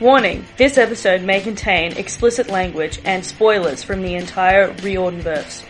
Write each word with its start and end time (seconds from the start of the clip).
Warning 0.00 0.44
this 0.56 0.78
episode 0.78 1.22
may 1.22 1.40
contain 1.40 1.96
explicit 1.96 2.48
language 2.48 3.00
and 3.04 3.24
spoilers 3.24 3.82
from 3.82 4.02
the 4.02 4.14
entire 4.14 4.72
Riordanverse. 4.74 5.64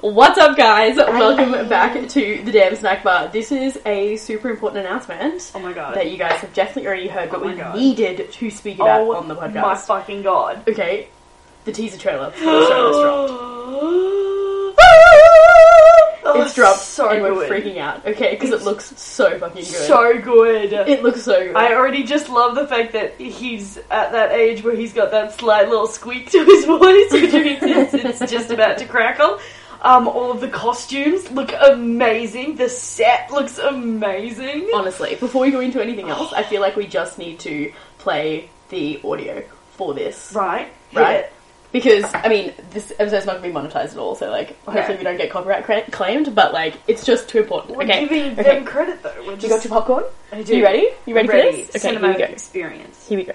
What's 0.00 0.38
up, 0.38 0.56
guys? 0.56 0.96
Welcome 0.96 1.68
back 1.68 2.08
to 2.08 2.42
the 2.44 2.52
Dam 2.52 2.74
Snack 2.76 3.02
Bar. 3.02 3.28
This 3.28 3.50
is 3.50 3.78
a 3.84 4.16
super 4.16 4.48
important 4.48 4.86
announcement 4.86 5.50
Oh 5.54 5.58
my 5.58 5.72
god. 5.72 5.96
that 5.96 6.10
you 6.10 6.16
guys 6.16 6.38
have 6.40 6.52
definitely 6.54 6.86
already 6.86 7.08
heard, 7.08 7.30
but 7.30 7.40
Oh 7.40 7.44
my 7.44 7.52
we 7.52 7.56
God. 7.58 7.76
needed 7.76 8.30
to 8.32 8.50
speak 8.50 8.76
about 8.76 9.00
oh 9.02 9.16
on 9.16 9.28
the 9.28 9.34
podcast. 9.34 9.54
my 9.62 9.74
fucking 9.74 10.22
god. 10.22 10.62
Okay, 10.68 11.08
the 11.68 11.74
teaser 11.74 11.98
trailer 11.98 12.30
for 12.30 12.44
the 12.44 12.66
show 12.66 12.86
has 12.86 12.96
dropped. 12.96 13.32
Oh, 16.30 16.42
It's 16.42 16.54
dropped, 16.54 16.80
so 16.80 17.08
and 17.10 17.22
we're 17.22 17.34
good. 17.34 17.50
freaking 17.50 17.78
out. 17.78 18.06
Okay, 18.06 18.30
because 18.34 18.50
it 18.50 18.62
looks 18.62 18.92
so 19.00 19.38
fucking 19.38 19.56
good. 19.56 19.66
So 19.66 20.18
good. 20.20 20.72
it 20.72 21.02
looks 21.02 21.22
so 21.22 21.38
good. 21.46 21.56
I 21.56 21.74
already 21.74 22.04
just 22.04 22.28
love 22.30 22.54
the 22.54 22.66
fact 22.66 22.92
that 22.94 23.18
he's 23.20 23.76
at 23.90 24.12
that 24.12 24.32
age 24.32 24.62
where 24.64 24.74
he's 24.76 24.92
got 24.94 25.10
that 25.10 25.34
slight 25.38 25.68
little 25.68 25.86
squeak 25.86 26.30
to 26.30 26.44
his 26.44 26.64
voice, 26.66 27.12
which 27.12 27.32
means 27.32 27.62
it's, 27.62 28.20
it's 28.22 28.30
just 28.30 28.50
about 28.50 28.78
to 28.78 28.86
crackle. 28.86 29.38
Um, 29.82 30.08
all 30.08 30.30
of 30.30 30.40
the 30.40 30.48
costumes 30.48 31.30
look 31.30 31.52
amazing. 31.60 32.56
The 32.56 32.68
set 32.68 33.30
looks 33.30 33.58
amazing. 33.58 34.70
Honestly, 34.74 35.16
before 35.16 35.42
we 35.42 35.50
go 35.50 35.60
into 35.60 35.82
anything 35.82 36.08
else, 36.08 36.32
I 36.32 36.42
feel 36.44 36.60
like 36.60 36.76
we 36.76 36.86
just 36.86 37.18
need 37.18 37.40
to 37.40 37.72
play 37.98 38.48
the 38.70 39.00
audio 39.04 39.42
for 39.76 39.94
this, 39.94 40.32
Right? 40.34 40.68
right? 40.94 41.20
Yeah. 41.20 41.26
Because 41.70 42.04
I 42.14 42.28
mean, 42.28 42.54
this 42.70 42.92
episode's 42.98 43.26
not 43.26 43.42
going 43.42 43.52
to 43.52 43.60
be 43.60 43.68
monetized 43.68 43.92
at 43.92 43.98
all, 43.98 44.14
so 44.14 44.30
like, 44.30 44.58
hopefully 44.64 44.94
No. 44.94 44.98
we 44.98 45.04
don't 45.04 45.16
get 45.18 45.30
copyright 45.30 45.64
cra- 45.64 45.90
claimed. 45.90 46.34
But 46.34 46.52
like, 46.54 46.74
it's 46.86 47.04
just 47.04 47.28
too 47.28 47.38
important. 47.40 47.76
We're 47.76 47.84
okay, 47.84 48.00
giving 48.08 48.32
okay. 48.32 48.42
them 48.42 48.64
credit 48.64 49.02
though. 49.02 49.12
We're 49.26 49.34
just, 49.34 49.42
You 49.42 49.48
got 49.50 49.64
your 49.64 49.72
popcorn? 49.74 50.04
I 50.32 50.42
do. 50.42 50.56
You 50.56 50.64
ready? 50.64 50.88
You 51.04 51.14
ready, 51.14 51.28
Ready. 51.28 51.62
for 51.64 51.72
this? 51.72 51.84
Okay, 51.84 51.90
here 51.90 52.00
we 52.00 52.06
Cinematic 52.08 52.18
go. 52.18 52.24
experience. 52.24 53.06
Here 53.08 53.18
we 53.18 53.24
go. 53.24 53.32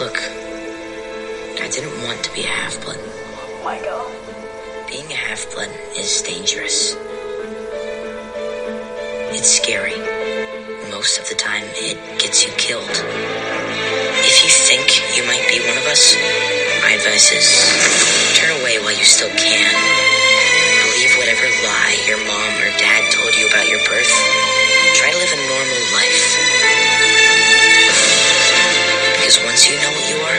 Look, 0.00 0.18
I 0.18 1.68
didn't 1.70 2.02
want 2.04 2.22
to 2.24 2.32
be 2.34 2.42
a 2.42 2.46
half 2.46 2.82
blood. 2.84 2.98
Oh 2.98 3.60
my 3.64 3.78
god. 3.80 4.88
Being 4.88 5.06
a 5.12 5.14
half 5.16 5.50
blood 5.54 5.68
is 5.96 6.22
dangerous. 6.22 6.96
It's 9.34 9.48
scary. 9.50 9.96
Most 10.90 11.18
of 11.18 11.28
the 11.28 11.34
time, 11.34 11.64
it 11.74 11.98
gets 12.20 12.46
you 12.46 12.52
killed. 12.56 12.88
If 14.26 14.42
you 14.42 14.50
think 14.50 15.16
you 15.16 15.22
might 15.22 15.46
be 15.46 15.60
one 15.62 15.78
of 15.78 15.86
us, 15.86 16.16
my 16.82 16.98
advice 16.98 17.30
is 17.30 17.46
turn 18.34 18.58
away 18.60 18.78
while 18.82 18.90
you 18.90 19.04
still 19.04 19.30
can. 19.30 19.70
Believe 20.82 21.14
whatever 21.16 21.46
lie 21.62 21.96
your 22.06 22.18
mom 22.18 22.50
or 22.58 22.70
dad 22.76 23.10
told 23.12 23.36
you 23.36 23.46
about 23.46 23.68
your 23.68 23.78
birth. 23.86 24.10
Try 24.98 25.10
to 25.12 25.18
live 25.18 25.30
a 25.30 25.40
normal 25.46 25.82
life. 25.94 26.22
Because 29.14 29.38
once 29.46 29.70
you 29.70 29.78
know 29.78 29.90
what 29.94 30.10
you 30.10 30.18
are, 30.18 30.38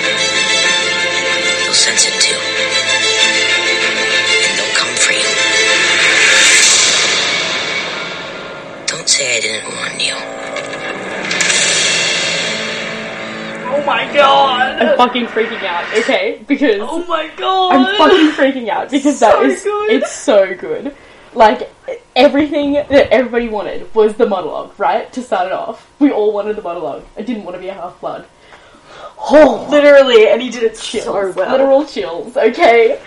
you'll 1.63 1.73
sense 1.73 2.07
it 2.07 2.19
too. 2.19 2.46
My 13.87 14.13
god. 14.13 14.81
I'm 14.81 14.97
fucking 14.97 15.25
freaking 15.27 15.63
out. 15.63 15.85
Okay, 15.97 16.43
because 16.47 16.79
Oh 16.81 17.03
my 17.07 17.29
god. 17.37 17.73
I'm 17.75 17.97
fucking 17.97 18.29
freaking 18.31 18.67
out 18.69 18.91
because 18.91 19.19
that 19.21 19.31
So 19.33 19.43
is 19.43 19.63
good. 19.63 19.91
it's 19.91 20.11
so 20.11 20.53
good. 20.55 20.93
Like 21.33 21.73
everything 22.15 22.73
that 22.73 22.91
everybody 23.11 23.47
wanted 23.47 23.93
was 23.95 24.15
the 24.15 24.25
monologue, 24.27 24.77
right? 24.79 25.11
To 25.13 25.21
start 25.23 25.47
it 25.47 25.53
off, 25.53 25.89
we 25.99 26.11
all 26.11 26.33
wanted 26.33 26.55
the 26.57 26.61
monologue. 26.61 27.03
I 27.17 27.21
didn't 27.21 27.43
want 27.43 27.55
to 27.55 27.61
be 27.61 27.69
a 27.69 27.73
half 27.73 27.99
blood. 28.01 28.25
Oh, 29.19 29.67
Literally, 29.71 30.27
and 30.29 30.41
he 30.41 30.49
did 30.49 30.63
it 30.63 30.77
chills, 30.77 31.05
so 31.05 31.31
well. 31.31 31.51
literal 31.51 31.85
chills. 31.85 32.35
Okay, 32.35 32.99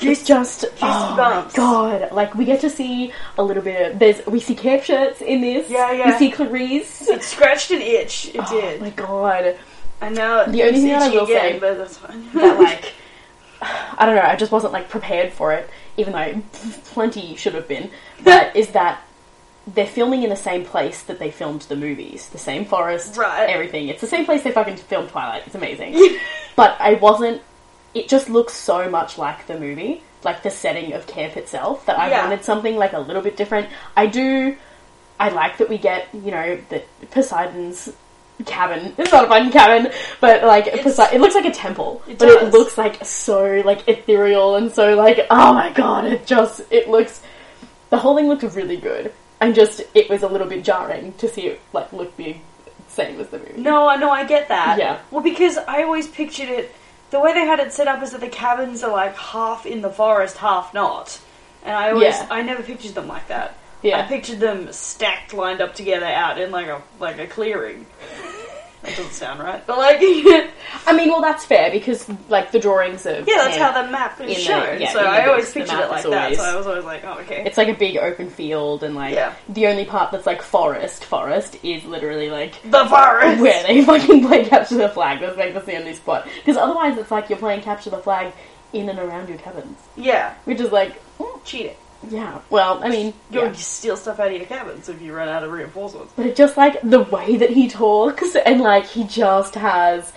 it's 0.00 0.24
just 0.24 0.64
oh 0.82 1.14
my 1.16 1.48
god! 1.54 2.10
Like 2.12 2.34
we 2.34 2.44
get 2.44 2.60
to 2.62 2.70
see 2.70 3.12
a 3.38 3.42
little 3.42 3.62
bit. 3.62 3.92
Of, 3.92 3.98
there's 4.00 4.26
we 4.26 4.40
see 4.40 4.54
camp 4.54 4.82
shirts 4.82 5.20
in 5.22 5.40
this. 5.42 5.70
Yeah, 5.70 5.92
yeah. 5.92 6.06
We 6.18 6.18
see 6.18 6.32
Clarisse. 6.32 7.08
It 7.08 7.22
scratched 7.22 7.70
an 7.70 7.80
itch. 7.82 8.26
It 8.34 8.40
Oh 8.40 8.50
did. 8.60 8.80
my 8.80 8.90
god! 8.90 9.56
And 10.06 10.14
now 10.16 10.44
The 10.44 10.62
only 10.62 10.80
thing 10.80 10.88
that 10.88 11.02
I 11.02 11.08
will 11.10 11.24
again, 11.24 11.52
say 11.52 11.58
but 11.58 11.78
that's 11.78 11.96
fine. 11.98 12.30
that 12.34 12.58
like 12.58 12.92
I 13.62 14.04
don't 14.06 14.16
know, 14.16 14.22
I 14.22 14.36
just 14.36 14.52
wasn't 14.52 14.72
like 14.72 14.88
prepared 14.88 15.32
for 15.32 15.52
it, 15.52 15.68
even 15.96 16.12
though 16.12 16.42
plenty 16.86 17.34
should 17.36 17.54
have 17.54 17.68
been. 17.68 17.90
But 18.24 18.56
is 18.56 18.68
that 18.68 19.02
they're 19.66 19.86
filming 19.86 20.22
in 20.22 20.30
the 20.30 20.36
same 20.36 20.64
place 20.64 21.02
that 21.04 21.18
they 21.18 21.30
filmed 21.30 21.62
the 21.62 21.76
movies, 21.76 22.28
the 22.28 22.38
same 22.38 22.64
forest, 22.66 23.16
Right. 23.16 23.48
everything. 23.48 23.88
It's 23.88 24.00
the 24.02 24.06
same 24.06 24.24
place 24.26 24.42
they 24.42 24.50
fucking 24.52 24.76
filmed 24.76 25.08
Twilight. 25.10 25.44
It's 25.46 25.54
amazing. 25.54 26.18
but 26.56 26.76
I 26.80 26.94
wasn't. 26.94 27.40
It 27.94 28.08
just 28.08 28.28
looks 28.28 28.52
so 28.54 28.90
much 28.90 29.16
like 29.18 29.46
the 29.46 29.58
movie, 29.58 30.02
like 30.22 30.42
the 30.42 30.50
setting 30.50 30.92
of 30.92 31.06
camp 31.06 31.36
itself, 31.36 31.86
that 31.86 31.98
I 31.98 32.10
Yeah. 32.10 32.22
wanted 32.24 32.44
something 32.44 32.76
like 32.76 32.92
a 32.92 32.98
little 32.98 33.22
bit 33.22 33.36
different. 33.36 33.68
I 33.96 34.06
do. 34.06 34.56
I 35.18 35.28
like 35.28 35.58
that 35.58 35.68
we 35.68 35.78
get, 35.78 36.08
you 36.12 36.30
know, 36.32 36.58
that 36.70 36.84
Poseidon's 37.12 37.88
cabin. 38.46 38.94
It's 38.98 39.12
not 39.12 39.24
a 39.24 39.28
fucking 39.28 39.52
cabin, 39.52 39.92
but 40.20 40.42
like 40.44 40.66
it 40.66 40.84
looks 41.20 41.34
like 41.34 41.44
a 41.44 41.50
temple, 41.52 42.02
It 42.08 42.18
but 42.18 42.28
it 42.28 42.52
looks 42.52 42.76
like 42.76 43.04
so 43.04 43.62
like 43.64 43.88
ethereal 43.88 44.56
and 44.56 44.72
so 44.72 44.94
like 44.96 45.26
oh 45.30 45.52
my 45.54 45.70
god, 45.72 46.06
it 46.06 46.26
just 46.26 46.60
it 46.70 46.88
looks. 46.88 47.22
The 47.90 47.98
whole 47.98 48.16
thing 48.16 48.28
looked 48.28 48.42
really 48.54 48.76
good, 48.76 49.12
and 49.40 49.54
just 49.54 49.82
it 49.94 50.08
was 50.10 50.22
a 50.22 50.28
little 50.28 50.48
bit 50.48 50.64
jarring 50.64 51.12
to 51.14 51.28
see 51.28 51.42
it 51.46 51.60
like 51.72 51.92
look 51.92 52.16
the 52.16 52.36
same 52.88 53.20
as 53.20 53.28
the 53.28 53.38
movie. 53.38 53.60
no, 53.60 53.88
I 53.88 53.96
know, 53.96 54.10
I 54.10 54.24
get 54.24 54.48
that. 54.48 54.78
Yeah. 54.78 55.00
Well, 55.10 55.22
because 55.22 55.56
I 55.58 55.82
always 55.82 56.06
pictured 56.08 56.48
it. 56.48 56.74
The 57.10 57.20
way 57.20 57.32
they 57.32 57.44
had 57.46 57.60
it 57.60 57.72
set 57.72 57.86
up 57.86 58.02
is 58.02 58.10
that 58.12 58.20
the 58.20 58.28
cabins 58.28 58.82
are 58.82 58.90
like 58.92 59.16
half 59.16 59.66
in 59.66 59.82
the 59.82 59.90
forest, 59.90 60.36
half 60.38 60.74
not. 60.74 61.20
And 61.64 61.74
I 61.74 61.90
always, 61.90 62.14
Yeah. 62.14 62.26
I 62.30 62.42
never 62.42 62.62
pictured 62.62 62.94
them 62.94 63.06
like 63.08 63.28
that. 63.28 63.56
Yeah. 63.82 64.00
I 64.00 64.02
pictured 64.02 64.40
them 64.40 64.72
stacked, 64.72 65.32
lined 65.34 65.60
up 65.60 65.74
together, 65.74 66.06
out 66.06 66.40
in 66.40 66.50
like 66.50 66.66
a 66.68 66.82
like 67.00 67.18
a 67.18 67.26
clearing. 67.26 67.86
That 68.84 68.96
doesn't 68.96 69.12
sound 69.12 69.40
right, 69.40 69.66
but 69.66 69.78
like, 69.78 69.98
I 70.86 70.92
mean, 70.94 71.08
well, 71.08 71.20
that's 71.22 71.44
fair 71.44 71.70
because 71.70 72.08
like 72.28 72.52
the 72.52 72.58
drawings 72.58 73.06
of 73.06 73.26
Yeah, 73.26 73.36
that's 73.38 73.56
how 73.56 73.82
the 73.82 73.90
map 73.90 74.14
is 74.20 74.20
in 74.20 74.26
the- 74.28 74.34
shown. 74.34 74.80
yeah, 74.80 74.92
so 74.92 74.98
in 74.98 75.04
the 75.04 75.10
I 75.10 75.26
always 75.26 75.44
books, 75.44 75.54
the 75.54 75.60
pictured 75.60 75.76
map 75.76 75.84
it 75.84 75.90
like 75.90 76.04
is 76.04 76.10
that. 76.10 76.22
always- 76.24 76.38
So 76.38 76.44
I 76.44 76.56
was 76.56 76.66
always 76.66 76.84
like, 76.84 77.04
oh, 77.04 77.18
okay. 77.20 77.42
It's 77.46 77.56
like 77.58 77.68
a 77.68 77.74
big 77.74 77.96
open 77.96 78.30
field, 78.30 78.82
and 78.82 78.94
like 78.94 79.14
Yeah. 79.14 79.34
the 79.48 79.66
only 79.66 79.84
part 79.84 80.12
that's 80.12 80.26
like 80.26 80.42
forest, 80.42 81.04
forest 81.04 81.56
is 81.64 81.84
literally 81.84 82.30
like 82.30 82.60
the 82.70 82.84
forest. 82.86 83.40
where 83.40 83.62
they 83.66 83.84
fucking 83.86 84.26
play 84.26 84.44
capture 84.44 84.76
the 84.76 84.88
flag. 84.88 85.20
That's 85.20 85.36
like 85.36 85.54
that's 85.54 85.66
the 85.66 85.76
only 85.76 85.94
spot 85.94 86.26
because 86.44 86.56
otherwise 86.56 86.98
it's 86.98 87.10
like 87.10 87.28
you're 87.30 87.38
playing 87.38 87.62
capture 87.62 87.90
the 87.90 87.98
flag 87.98 88.32
in 88.72 88.88
and 88.88 88.98
around 88.98 89.28
your 89.28 89.38
cabins, 89.38 89.78
Yeah, 89.96 90.34
which 90.44 90.60
is 90.60 90.72
like 90.72 91.00
mm, 91.18 91.44
cheating. 91.44 91.76
Yeah. 92.10 92.40
Well, 92.50 92.82
I 92.82 92.88
mean, 92.88 93.14
You'll 93.30 93.46
yeah. 93.46 93.52
steal 93.52 93.96
stuff 93.96 94.20
out 94.20 94.28
of 94.28 94.32
your 94.36 94.46
cabins 94.46 94.88
if 94.88 95.00
you 95.02 95.14
run 95.14 95.28
out 95.28 95.42
of 95.44 95.50
reinforcements. 95.52 96.12
but 96.16 96.26
it 96.26 96.36
just 96.36 96.56
like 96.56 96.80
the 96.82 97.00
way 97.02 97.36
that 97.36 97.50
he 97.50 97.68
talks 97.68 98.34
and 98.36 98.60
like 98.60 98.86
he 98.86 99.04
just 99.04 99.54
has 99.54 100.12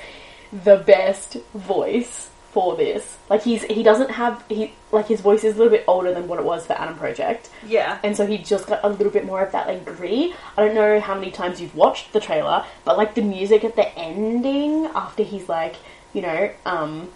the 0.52 0.78
best 0.78 1.38
voice 1.53 2.30
for 2.52 2.75
this. 2.75 3.18
Like 3.30 3.44
he's 3.44 3.64
he 3.64 3.84
doesn't 3.84 4.12
have 4.12 4.44
he 4.50 4.74
like 4.92 5.08
his 5.08 5.22
voice 5.22 5.44
is 5.44 5.56
a 5.56 5.58
little 5.58 5.72
bit 5.72 5.84
older 5.88 6.14
than 6.14 6.28
what 6.28 6.40
it 6.40 6.46
was 6.46 6.66
for 6.66 6.74
Adam 6.74 6.96
Project. 6.96 7.50
Yeah. 7.66 8.00
and 8.04 8.16
so 8.16 8.25
he 8.25 8.38
just 8.38 8.68
got 8.68 8.80
a 8.84 8.90
little 8.90 9.12
bit 9.12 9.25
more 9.25 9.42
of 9.42 9.52
that 9.52 9.68
like 9.68 9.86
gritty. 9.86 10.34
I 10.58 10.66
don't 10.66 10.74
know 10.74 11.00
how 11.00 11.14
many 11.16 11.30
times 11.31 11.59
you've 11.62 11.75
watched 11.75 12.14
the 12.14 12.19
trailer, 12.19 12.66
but 12.86 12.98
like 12.98 13.14
the 13.16 13.22
music 13.22 13.64
at 13.64 13.75
the 13.75 13.88
ending 13.98 14.86
after 14.96 15.24
he's 15.24 15.48
like, 15.50 15.75
you 16.14 16.22
know, 16.22 16.50
um, 16.66 17.10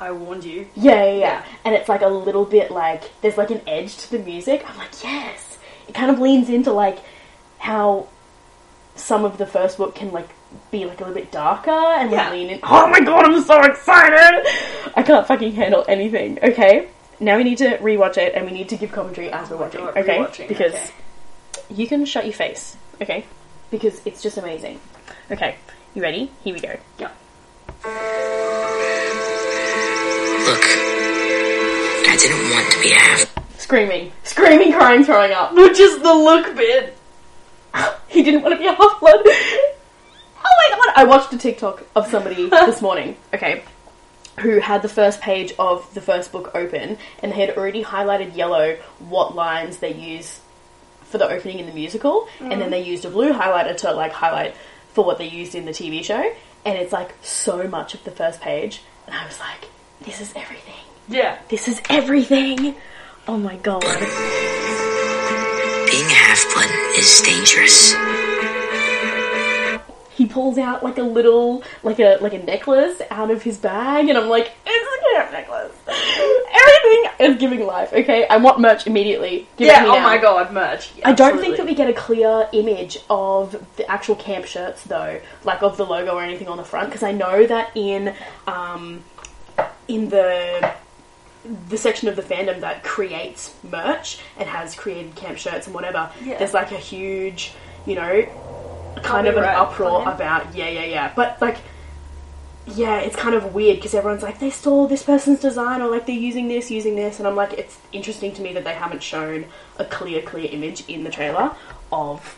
I 0.00 0.12
warned 0.12 0.44
you. 0.44 0.68
yeah, 0.76 1.04
yeah, 1.04 1.04
yeah, 1.04 1.18
Yeah. 1.18 1.44
and 1.64 1.74
it's 1.74 1.88
like 1.88 2.02
a 2.02 2.08
little 2.08 2.44
bit 2.44 2.70
like 2.70 3.10
there's 3.20 3.36
like 3.36 3.50
an 3.50 3.60
edge 3.66 3.96
to 3.98 4.10
the 4.12 4.18
music. 4.20 4.64
I'm 4.68 4.76
like, 4.78 5.02
yes, 5.02 5.58
it 5.88 5.94
kind 5.94 6.10
of 6.10 6.18
leans 6.20 6.48
into 6.48 6.72
like 6.72 6.98
how 7.58 8.08
some 8.94 9.24
of 9.24 9.38
the 9.38 9.46
first 9.46 9.76
book 9.78 9.94
can 9.94 10.10
like 10.12 10.28
be 10.70 10.84
like 10.86 10.98
a 11.00 11.04
little 11.04 11.14
bit 11.14 11.30
darker 11.30 11.70
and 11.70 12.10
like 12.10 12.30
lean 12.32 12.48
in. 12.50 12.60
Oh 12.62 12.88
my 12.88 13.00
god, 13.00 13.26
I'm 13.26 13.42
so 13.42 13.60
excited! 13.62 14.46
I 14.96 15.02
can't 15.02 15.26
fucking 15.26 15.52
handle 15.52 15.84
anything. 15.88 16.38
Okay, 16.42 16.88
now 17.20 17.36
we 17.36 17.44
need 17.44 17.58
to 17.58 17.76
rewatch 17.78 18.16
it 18.16 18.34
and 18.34 18.46
we 18.46 18.52
need 18.52 18.68
to 18.70 18.76
give 18.76 18.92
commentary 18.92 19.30
as 19.30 19.50
we're 19.50 19.56
Oh 19.56 19.60
watching. 19.60 19.80
God, 19.80 19.96
okay, 19.98 20.18
rewatching, 20.18 20.48
because 20.48 20.74
okay. 20.74 20.92
you 21.74 21.86
can 21.86 22.04
shut 22.06 22.24
your 22.24 22.34
face. 22.34 22.76
Okay, 23.02 23.24
because 23.70 24.00
it's 24.04 24.22
just 24.22 24.36
amazing. 24.38 24.80
Okay, 25.30 25.56
you 25.94 26.02
ready? 26.02 26.30
Here 26.44 26.54
we 26.54 26.60
go. 26.60 26.76
Yeah. 26.98 28.17
Look, 30.48 30.64
I 30.64 32.16
didn't 32.18 32.50
want 32.50 32.72
to 32.72 32.80
be 32.80 32.88
half. 32.88 33.60
Screaming, 33.60 34.12
screaming, 34.22 34.72
crying, 34.72 35.04
throwing 35.04 35.30
up. 35.32 35.52
Not 35.52 35.76
just 35.76 36.02
the 36.02 36.14
look 36.14 36.56
bit. 36.56 36.96
He 38.08 38.22
didn't 38.22 38.40
want 38.40 38.54
to 38.54 38.58
be 38.58 38.66
a 38.66 38.72
half 38.72 38.98
blood. 38.98 39.20
Oh 39.26 39.74
my 40.42 40.70
god! 40.70 40.94
I 40.96 41.04
watched 41.04 41.34
a 41.34 41.36
TikTok 41.36 41.84
of 41.94 42.06
somebody 42.06 42.48
this 42.48 42.80
morning, 42.80 43.18
okay, 43.34 43.62
who 44.38 44.58
had 44.58 44.80
the 44.80 44.88
first 44.88 45.20
page 45.20 45.52
of 45.58 45.92
the 45.92 46.00
first 46.00 46.32
book 46.32 46.52
open 46.54 46.96
and 47.22 47.30
they 47.30 47.36
had 47.36 47.58
already 47.58 47.84
highlighted 47.84 48.34
yellow 48.34 48.78
what 49.00 49.34
lines 49.34 49.76
they 49.76 49.92
use 49.92 50.40
for 51.02 51.18
the 51.18 51.28
opening 51.28 51.58
in 51.58 51.66
the 51.66 51.74
musical, 51.74 52.26
and 52.40 52.52
then 52.52 52.60
mm-hmm. 52.60 52.70
they 52.70 52.82
used 52.82 53.04
a 53.04 53.10
blue 53.10 53.34
highlighter 53.34 53.76
to 53.76 53.92
like 53.92 54.12
highlight 54.12 54.56
for 54.94 55.04
what 55.04 55.18
they 55.18 55.28
used 55.28 55.54
in 55.54 55.66
the 55.66 55.72
TV 55.72 56.02
show, 56.02 56.34
and 56.64 56.78
it's 56.78 56.94
like 56.94 57.14
so 57.22 57.68
much 57.68 57.92
of 57.92 58.02
the 58.04 58.10
first 58.10 58.40
page, 58.40 58.80
and 59.06 59.14
I 59.14 59.26
was 59.26 59.38
like, 59.38 59.68
this 60.04 60.20
is 60.20 60.32
everything. 60.36 60.74
Yeah. 61.08 61.38
This 61.48 61.68
is 61.68 61.80
everything. 61.88 62.74
Oh 63.26 63.36
my 63.38 63.56
god. 63.56 63.82
Being 65.90 66.04
a 66.04 66.14
half-blood 66.14 66.70
is 66.98 67.20
dangerous. 67.22 67.94
He 70.14 70.26
pulls 70.26 70.58
out 70.58 70.82
like 70.82 70.98
a 70.98 71.02
little, 71.02 71.62
like 71.84 72.00
a 72.00 72.18
like 72.20 72.34
a 72.34 72.38
necklace 72.38 73.00
out 73.10 73.30
of 73.30 73.42
his 73.42 73.56
bag, 73.56 74.08
and 74.08 74.18
I'm 74.18 74.28
like, 74.28 74.50
it's 74.66 74.88
a 74.96 75.14
cat 75.14 75.32
necklace. 75.32 75.72
Everything 75.86 77.10
is 77.20 77.36
giving 77.38 77.64
life. 77.64 77.92
Okay, 77.92 78.26
I 78.26 78.36
want 78.38 78.58
merch 78.58 78.86
immediately. 78.88 79.46
Give 79.56 79.68
Yeah, 79.68 79.78
to 79.78 79.84
me 79.84 79.90
oh 79.90 79.94
now. 79.94 80.02
my 80.02 80.18
god, 80.18 80.52
merch. 80.52 80.90
I 81.04 81.12
don't 81.12 81.38
think 81.40 81.56
that 81.56 81.66
we 81.66 81.74
get 81.74 81.88
a 81.88 81.92
clear 81.92 82.48
image 82.52 82.98
of 83.08 83.64
the 83.76 83.88
actual 83.88 84.16
camp 84.16 84.46
shirts 84.46 84.82
though, 84.82 85.20
like 85.44 85.62
of 85.62 85.76
the 85.76 85.86
logo 85.86 86.10
or 86.16 86.22
anything 86.22 86.48
on 86.48 86.56
the 86.56 86.64
front, 86.64 86.88
because 86.88 87.04
I 87.04 87.12
know 87.12 87.46
that 87.46 87.70
in 87.76 88.12
um, 88.48 89.04
in 89.88 90.08
the 90.10 90.72
the 91.70 91.78
section 91.78 92.08
of 92.08 92.16
the 92.16 92.22
fandom 92.22 92.60
that 92.60 92.84
creates 92.84 93.54
merch 93.62 94.18
and 94.38 94.48
has 94.48 94.74
created 94.74 95.14
camp 95.14 95.38
shirts 95.38 95.66
and 95.66 95.74
whatever, 95.74 96.10
Yeah. 96.22 96.36
there's 96.38 96.52
like 96.52 96.72
a 96.72 96.76
huge, 96.76 97.52
you 97.86 97.94
know, 97.94 98.22
kind 99.02 99.26
of 99.26 99.36
an 99.36 99.44
Copyright 99.44 99.56
uproar 99.56 100.02
about 100.12 100.54
yeah, 100.54 100.68
yeah, 100.68 100.84
yeah, 100.84 101.12
but 101.16 101.40
like. 101.40 101.56
Yeah, 102.70 102.98
it's 103.00 103.16
kind 103.16 103.34
of 103.34 103.54
weird 103.54 103.76
because 103.76 103.94
everyone's 103.94 104.22
like 104.22 104.40
they 104.40 104.50
stole 104.50 104.86
this 104.88 105.02
person's 105.02 105.40
design 105.40 105.80
or 105.80 105.88
like 105.88 106.04
they're 106.04 106.14
using 106.14 106.48
this, 106.48 106.70
using 106.70 106.96
this, 106.96 107.18
and 107.18 107.26
I'm 107.26 107.34
like 107.34 107.54
it's 107.54 107.78
interesting 107.92 108.34
to 108.34 108.42
me 108.42 108.52
that 108.52 108.64
they 108.64 108.74
haven't 108.74 109.02
shown 109.02 109.46
a 109.78 109.86
clear, 109.86 110.20
clear 110.20 110.50
image 110.52 110.86
in 110.86 111.02
the 111.02 111.08
trailer 111.08 111.56
of 111.90 112.36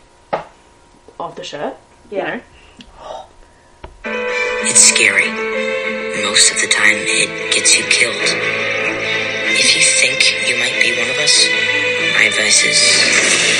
of 1.19 1.35
the 1.35 1.43
shirt. 1.43 1.75
you 2.09 2.17
Yeah. 2.19 2.35
know? 2.37 2.41
It's 4.63 4.79
scary. 4.79 5.27
Most 6.23 6.51
of 6.51 6.61
the 6.61 6.67
time, 6.67 6.95
it 6.95 7.53
gets 7.53 7.77
you 7.77 7.83
killed. 7.85 8.15
If 9.53 9.75
you 9.75 9.81
think 9.81 10.47
you 10.47 10.57
might 10.57 10.79
be 10.81 10.97
one 10.97 11.09
of 11.09 11.17
us, 11.17 11.47
my 12.15 12.25
advice 12.25 12.63
is 12.63 12.79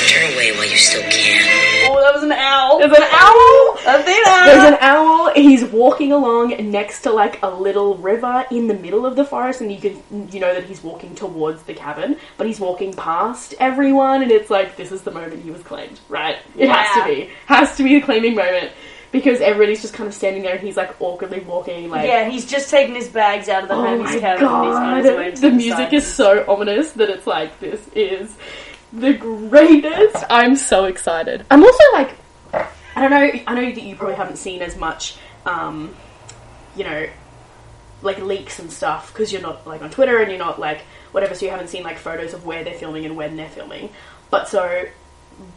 turn 0.08 0.32
away 0.32 0.52
while 0.52 0.68
you 0.68 0.76
still 0.76 1.02
can. 1.10 1.90
Oh, 1.90 2.00
that 2.00 2.14
was 2.14 2.22
an 2.22 2.32
owl. 2.32 2.78
There's 2.78 2.92
an 2.92 3.02
owl. 3.02 3.78
That's 3.84 4.04
the 4.04 4.22
owl. 4.26 4.46
There's 4.46 4.72
an 4.72 4.78
owl. 4.80 5.32
He's 5.34 5.64
walking 5.64 6.12
along 6.12 6.70
next 6.70 7.02
to 7.02 7.10
like 7.10 7.42
a 7.42 7.50
little 7.50 7.96
river 7.96 8.46
in 8.50 8.68
the 8.68 8.74
middle 8.74 9.04
of 9.04 9.16
the 9.16 9.24
forest, 9.24 9.60
and 9.60 9.72
you 9.72 9.78
can 9.78 10.28
you 10.30 10.38
know 10.38 10.54
that 10.54 10.64
he's 10.64 10.82
walking 10.84 11.14
towards 11.14 11.64
the 11.64 11.74
cabin, 11.74 12.16
but 12.36 12.46
he's 12.46 12.60
walking 12.60 12.94
past 12.94 13.54
everyone, 13.58 14.22
and 14.22 14.30
it's 14.30 14.50
like 14.50 14.76
this 14.76 14.92
is 14.92 15.02
the 15.02 15.10
moment 15.10 15.42
he 15.42 15.50
was 15.50 15.62
claimed, 15.62 15.98
right? 16.08 16.38
It 16.56 16.68
has 16.68 16.94
to 16.94 17.12
be, 17.12 17.30
has 17.46 17.76
to 17.76 17.82
be 17.82 17.98
the 17.98 18.06
claiming 18.06 18.36
moment 18.36 18.72
because 19.12 19.40
everybody's 19.40 19.82
just 19.82 19.94
kind 19.94 20.08
of 20.08 20.14
standing 20.14 20.42
there, 20.42 20.54
and 20.54 20.62
he's 20.66 20.76
like 20.76 21.00
awkwardly 21.00 21.40
walking, 21.40 21.88
like 21.90 22.06
yeah, 22.06 22.28
he's 22.28 22.44
just 22.46 22.70
taking 22.70 22.94
his 22.94 23.08
bags 23.08 23.48
out 23.48 23.62
of 23.64 23.68
the 23.68 23.74
Oh 23.74 23.98
my 23.98 24.18
cabin 24.18 24.40
god! 24.42 25.02
to 25.02 25.40
The 25.40 25.50
music 25.50 25.76
side. 25.76 25.92
is 25.94 26.06
so 26.06 26.44
ominous 26.48 26.92
that 26.92 27.08
it's 27.10 27.26
like 27.26 27.60
this 27.60 27.86
is 27.94 28.34
the 28.92 29.12
greatest. 29.12 30.16
I'm 30.28 30.56
so 30.56 30.86
excited. 30.86 31.44
I'm 31.50 31.62
also 31.62 31.84
like, 31.92 32.16
I 32.52 32.66
don't 33.00 33.10
know. 33.10 33.40
I 33.46 33.54
know 33.54 33.72
that 33.72 33.82
you 33.82 33.94
probably 33.96 34.16
haven't 34.16 34.36
seen 34.36 34.62
as 34.62 34.76
much, 34.76 35.16
um, 35.46 35.94
you 36.76 36.84
know, 36.84 37.06
like 38.02 38.18
leaks 38.20 38.58
and 38.58 38.72
stuff 38.72 39.12
because 39.12 39.32
you're 39.32 39.42
not 39.42 39.66
like 39.66 39.80
on 39.82 39.90
Twitter 39.90 40.18
and 40.18 40.30
you're 40.30 40.38
not 40.38 40.58
like 40.58 40.80
whatever. 41.12 41.34
So 41.34 41.44
you 41.46 41.50
haven't 41.52 41.68
seen 41.68 41.82
like 41.84 41.98
photos 41.98 42.34
of 42.34 42.44
where 42.44 42.64
they're 42.64 42.74
filming 42.74 43.04
and 43.06 43.16
when 43.16 43.36
they're 43.36 43.48
filming. 43.48 43.90
But 44.30 44.48
so 44.48 44.84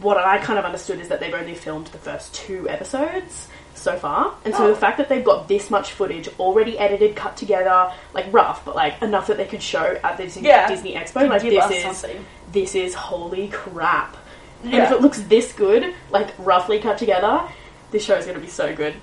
what 0.01 0.17
I 0.17 0.37
kind 0.39 0.57
of 0.59 0.65
understood 0.65 0.99
is 0.99 1.07
that 1.09 1.19
they've 1.19 1.33
only 1.33 1.55
filmed 1.55 1.87
the 1.87 1.97
first 1.97 2.33
two 2.33 2.67
episodes 2.69 3.47
so 3.73 3.97
far, 3.97 4.33
and 4.45 4.53
so 4.55 4.65
Oh. 4.65 4.67
the 4.69 4.75
fact 4.75 4.97
that 4.97 5.09
they've 5.09 5.23
got 5.23 5.47
this 5.47 5.69
much 5.69 5.91
footage 5.91 6.29
already 6.39 6.79
edited, 6.79 7.15
cut 7.15 7.35
together, 7.37 7.91
like 8.13 8.25
rough, 8.31 8.63
but 8.65 8.75
like 8.75 9.01
enough 9.01 9.27
that 9.27 9.37
they 9.37 9.45
could 9.45 9.61
show 9.61 9.97
at 10.03 10.17
the 10.17 10.23
Disney, 10.23 10.47
Yeah. 10.47 10.67
Disney 10.67 10.93
Expo, 10.95 11.27
like 11.29 11.41
this 11.41 11.69
is 11.71 11.83
something. 11.83 12.25
this 12.51 12.73
is 12.75 12.93
holy 12.93 13.49
crap. 13.49 14.15
And 14.63 14.73
if 14.73 14.91
it 14.91 15.01
looks 15.01 15.19
this 15.23 15.51
good, 15.53 15.93
like 16.09 16.29
roughly 16.39 16.79
cut 16.79 16.97
together, 16.97 17.43
this 17.91 18.03
show 18.03 18.15
is 18.15 18.25
going 18.25 18.35
to 18.37 18.41
be 18.43 18.49
so 18.49 18.73
good. 18.75 18.95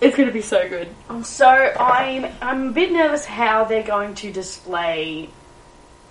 It's 0.00 0.16
going 0.16 0.28
to 0.28 0.32
be 0.32 0.40
so 0.42 0.68
good. 0.68 0.88
I'm 1.10 1.22
So 1.24 1.46
I'm 1.48 2.26
I'm 2.40 2.68
a 2.68 2.72
bit 2.72 2.90
nervous 2.92 3.24
how 3.26 3.64
they're 3.64 3.82
going 3.82 4.14
to 4.16 4.32
display 4.32 5.28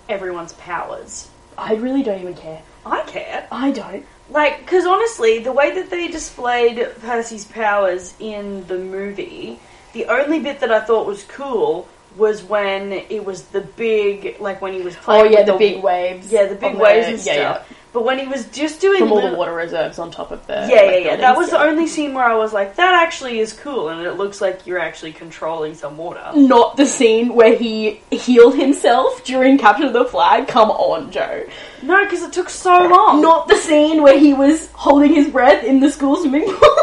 everyone's 0.08 0.52
powers. 0.54 1.28
I 1.58 1.74
really 1.74 2.02
don't 2.02 2.20
even 2.20 2.34
care. 2.34 2.62
I 2.86 3.02
care. 3.02 3.46
I 3.50 3.70
don't. 3.70 4.04
Like, 4.30 4.60
because 4.60 4.86
honestly, 4.86 5.38
the 5.40 5.52
way 5.52 5.74
that 5.74 5.90
they 5.90 6.08
displayed 6.08 6.76
Percy's 7.00 7.44
powers 7.44 8.14
in 8.18 8.66
the 8.66 8.78
movie, 8.78 9.58
the 9.92 10.06
only 10.06 10.40
bit 10.40 10.60
that 10.60 10.72
I 10.72 10.80
thought 10.80 11.06
was 11.06 11.24
cool 11.24 11.88
was 12.16 12.42
when 12.42 12.92
it 12.92 13.24
was 13.24 13.42
the 13.46 13.60
big, 13.60 14.40
like 14.40 14.62
when 14.62 14.72
he 14.72 14.80
was 14.80 14.96
Oh 15.06 15.24
yeah, 15.24 15.38
with 15.38 15.46
the 15.46 15.56
big 15.56 15.82
waves. 15.82 16.30
yeah, 16.32 16.46
the 16.46 16.54
big 16.54 16.76
waves 16.76 17.06
and 17.08 17.26
yeah, 17.26 17.54
stuff. 17.54 17.72
But 17.94 18.04
when 18.04 18.18
he 18.18 18.26
was 18.26 18.44
just 18.46 18.80
doing. 18.80 18.98
From 18.98 19.12
all 19.12 19.18
the 19.18 19.22
little- 19.22 19.38
water 19.38 19.54
reserves 19.54 20.00
on 20.00 20.10
top 20.10 20.32
of 20.32 20.44
the 20.48 20.66
yeah, 20.68 20.82
yeah, 20.82 20.96
yeah. 20.96 21.16
That 21.16 21.36
was 21.36 21.50
the 21.50 21.60
only 21.60 21.86
scene 21.86 22.12
where 22.12 22.24
I 22.24 22.34
was 22.34 22.52
like, 22.52 22.74
that 22.74 22.92
actually 23.02 23.38
is 23.38 23.52
cool, 23.52 23.88
and 23.88 24.04
it 24.04 24.14
looks 24.14 24.40
like 24.40 24.66
you're 24.66 24.80
actually 24.80 25.12
controlling 25.12 25.74
some 25.76 25.96
water. 25.96 26.22
not 26.34 26.76
the 26.76 26.86
scene 26.86 27.34
where 27.34 27.54
he 27.56 28.00
healed 28.10 28.56
himself 28.56 29.22
during 29.24 29.58
capture 29.58 29.86
of 29.86 29.92
the 29.92 30.04
flag. 30.04 30.48
Come 30.48 30.70
on, 30.72 31.12
Jo. 31.12 31.46
No, 31.82 32.02
because 32.04 32.22
it 32.22 32.32
took 32.32 32.50
so 32.50 32.88
long. 32.88 33.22
Not 33.22 33.46
the 33.46 33.56
scene 33.56 34.02
where 34.02 34.18
he 34.18 34.34
was 34.34 34.68
holding 34.72 35.14
his 35.14 35.28
breath 35.28 35.62
in 35.62 35.78
the 35.80 35.90
school 35.90 36.16
swimming 36.16 36.46
pool. 36.46 36.76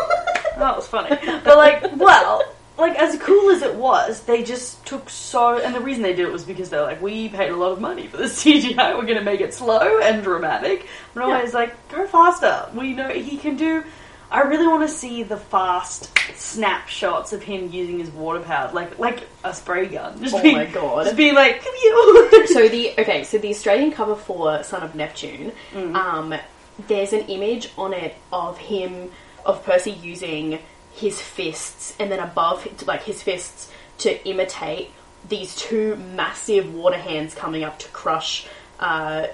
That 0.57 0.75
was 0.75 0.87
funny. 0.87 1.17
But 1.43 1.57
like, 1.57 1.83
well, 1.97 2.43
like 2.81 2.97
as 2.99 3.17
cool 3.19 3.51
as 3.51 3.61
it 3.61 3.75
was, 3.75 4.21
they 4.23 4.43
just 4.43 4.85
took 4.85 5.09
so. 5.09 5.57
And 5.57 5.73
the 5.73 5.79
reason 5.79 6.03
they 6.03 6.13
did 6.13 6.25
it 6.27 6.31
was 6.31 6.43
because 6.43 6.69
they're 6.69 6.81
like, 6.81 7.01
we 7.01 7.29
paid 7.29 7.49
a 7.51 7.55
lot 7.55 7.71
of 7.71 7.79
money 7.79 8.07
for 8.07 8.17
this 8.17 8.43
CGI. 8.43 8.97
We're 8.97 9.05
going 9.05 9.17
to 9.17 9.23
make 9.23 9.39
it 9.41 9.53
slow 9.53 9.99
and 10.01 10.21
dramatic. 10.23 10.81
And 11.15 11.23
Yeah. 11.23 11.35
always 11.35 11.53
like, 11.53 11.73
go 11.89 12.05
faster. 12.07 12.67
We 12.75 12.93
know 12.93 13.07
he 13.09 13.37
can 13.37 13.55
do. 13.55 13.83
I 14.29 14.41
really 14.43 14.65
want 14.67 14.87
to 14.87 14.93
see 14.93 15.23
the 15.23 15.35
fast 15.35 16.09
snapshots 16.35 17.33
of 17.33 17.43
him 17.43 17.69
using 17.71 17.99
his 17.99 18.09
water 18.11 18.39
power, 18.39 18.71
like 18.73 18.97
like 18.99 19.27
a 19.43 19.53
spray 19.53 19.87
gun. 19.87 20.21
Just 20.21 20.35
Oh 20.35 20.41
being, 20.41 20.55
my 20.55 20.65
God. 20.65 21.03
Just 21.05 21.17
being 21.17 21.35
like, 21.35 21.61
pew. 21.61 22.47
so 22.47 22.67
the 22.69 22.93
okay, 22.99 23.23
so 23.25 23.37
the 23.37 23.49
Australian 23.49 23.91
cover 23.91 24.15
for 24.15 24.63
Son 24.63 24.83
of 24.83 24.95
Neptune, 24.95 25.51
um, 25.75 26.33
there's 26.87 27.11
an 27.13 27.21
image 27.27 27.71
on 27.77 27.93
it 27.93 28.15
of 28.31 28.57
him 28.57 29.11
of 29.45 29.65
Percy 29.65 29.91
using 29.91 30.59
his 30.93 31.21
fists, 31.21 31.95
and 31.99 32.11
then 32.11 32.19
above 32.19 32.67
like 32.87 33.03
his 33.03 33.21
fists 33.23 33.71
to 33.99 34.27
imitate 34.27 34.91
these 35.27 35.55
two 35.55 35.95
massive 35.95 36.73
water 36.73 36.97
hands 36.97 37.35
coming 37.35 37.63
up 37.63 37.77
to 37.79 37.87
crush 37.89 38.47
uh, 38.79 39.27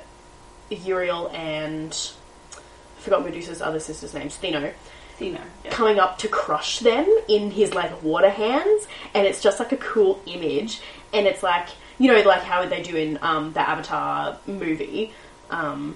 Euryale 0.69 1.33
and 1.33 2.11
I 2.53 3.01
forgot 3.01 3.23
Medusa's 3.23 3.61
other 3.61 3.79
sister's 3.79 4.13
name, 4.13 4.27
Stheno 4.27 4.73
you 5.19 5.31
yeah. 5.63 5.71
coming 5.71 5.99
up 5.99 6.17
to 6.19 6.27
crush 6.27 6.79
them 6.79 7.05
in 7.27 7.51
his 7.51 7.73
like 7.73 8.03
water 8.03 8.29
hands 8.29 8.87
and 9.13 9.25
it's 9.25 9.41
just 9.41 9.59
like 9.59 9.71
a 9.71 9.77
cool 9.77 10.21
image 10.25 10.81
and 11.13 11.25
it's 11.25 11.43
like 11.43 11.69
you 11.97 12.11
know 12.11 12.21
like 12.21 12.43
how 12.43 12.61
would 12.61 12.69
they 12.69 12.83
do 12.83 12.95
in 12.95 13.17
um, 13.21 13.53
the 13.53 13.59
avatar 13.59 14.37
movie 14.45 15.11
um, 15.49 15.95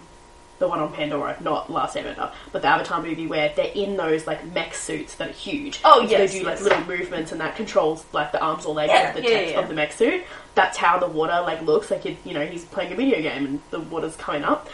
the 0.62 0.68
one 0.68 0.80
on 0.80 0.94
pandora 0.94 1.36
not 1.41 1.70
last 1.70 1.96
airbender 1.98 2.32
but 2.53 2.62
the 2.62 2.68
avatar 2.68 3.01
movie 3.03 3.27
where 3.27 3.51
they're 3.56 3.72
in 3.75 3.98
those 3.98 4.25
like 4.27 4.46
mech 4.53 4.74
suits 4.74 5.15
that 5.15 5.30
are 5.30 5.34
huge 5.34 5.82
Oh, 5.84 6.01
yes, 6.08 6.32
they 6.32 6.39
do 6.39 6.46
like 6.46 6.56
yes. 6.60 6.63
little 6.63 6.86
movements 6.86 7.32
and 7.34 7.41
that 7.41 7.56
controls 7.58 8.06
like 8.13 8.32
the 8.32 8.39
arms 8.41 8.65
or 8.65 8.74
legs 8.74 8.91
Yeah, 8.94 9.10
of 9.10 9.15
the 9.15 9.24
yeah, 9.24 9.30
text 9.30 9.53
yeah. 9.53 9.60
of 9.60 9.68
the 9.68 9.74
mech 9.75 9.91
suit 9.91 10.24
that's 10.56 10.77
how 10.77 11.00
the 11.00 11.08
water 11.08 11.41
like 11.41 11.62
looks 11.63 11.91
like 11.91 12.06
it, 12.06 12.18
you 12.24 12.34
know 12.34 12.46
he's 12.46 12.63
playing 12.65 12.94
a 12.94 12.96
video 12.96 13.22
game 13.22 13.46
and 13.46 13.62
the 13.72 13.80
water's 13.80 14.15
coming 14.15 14.44
up 14.44 14.70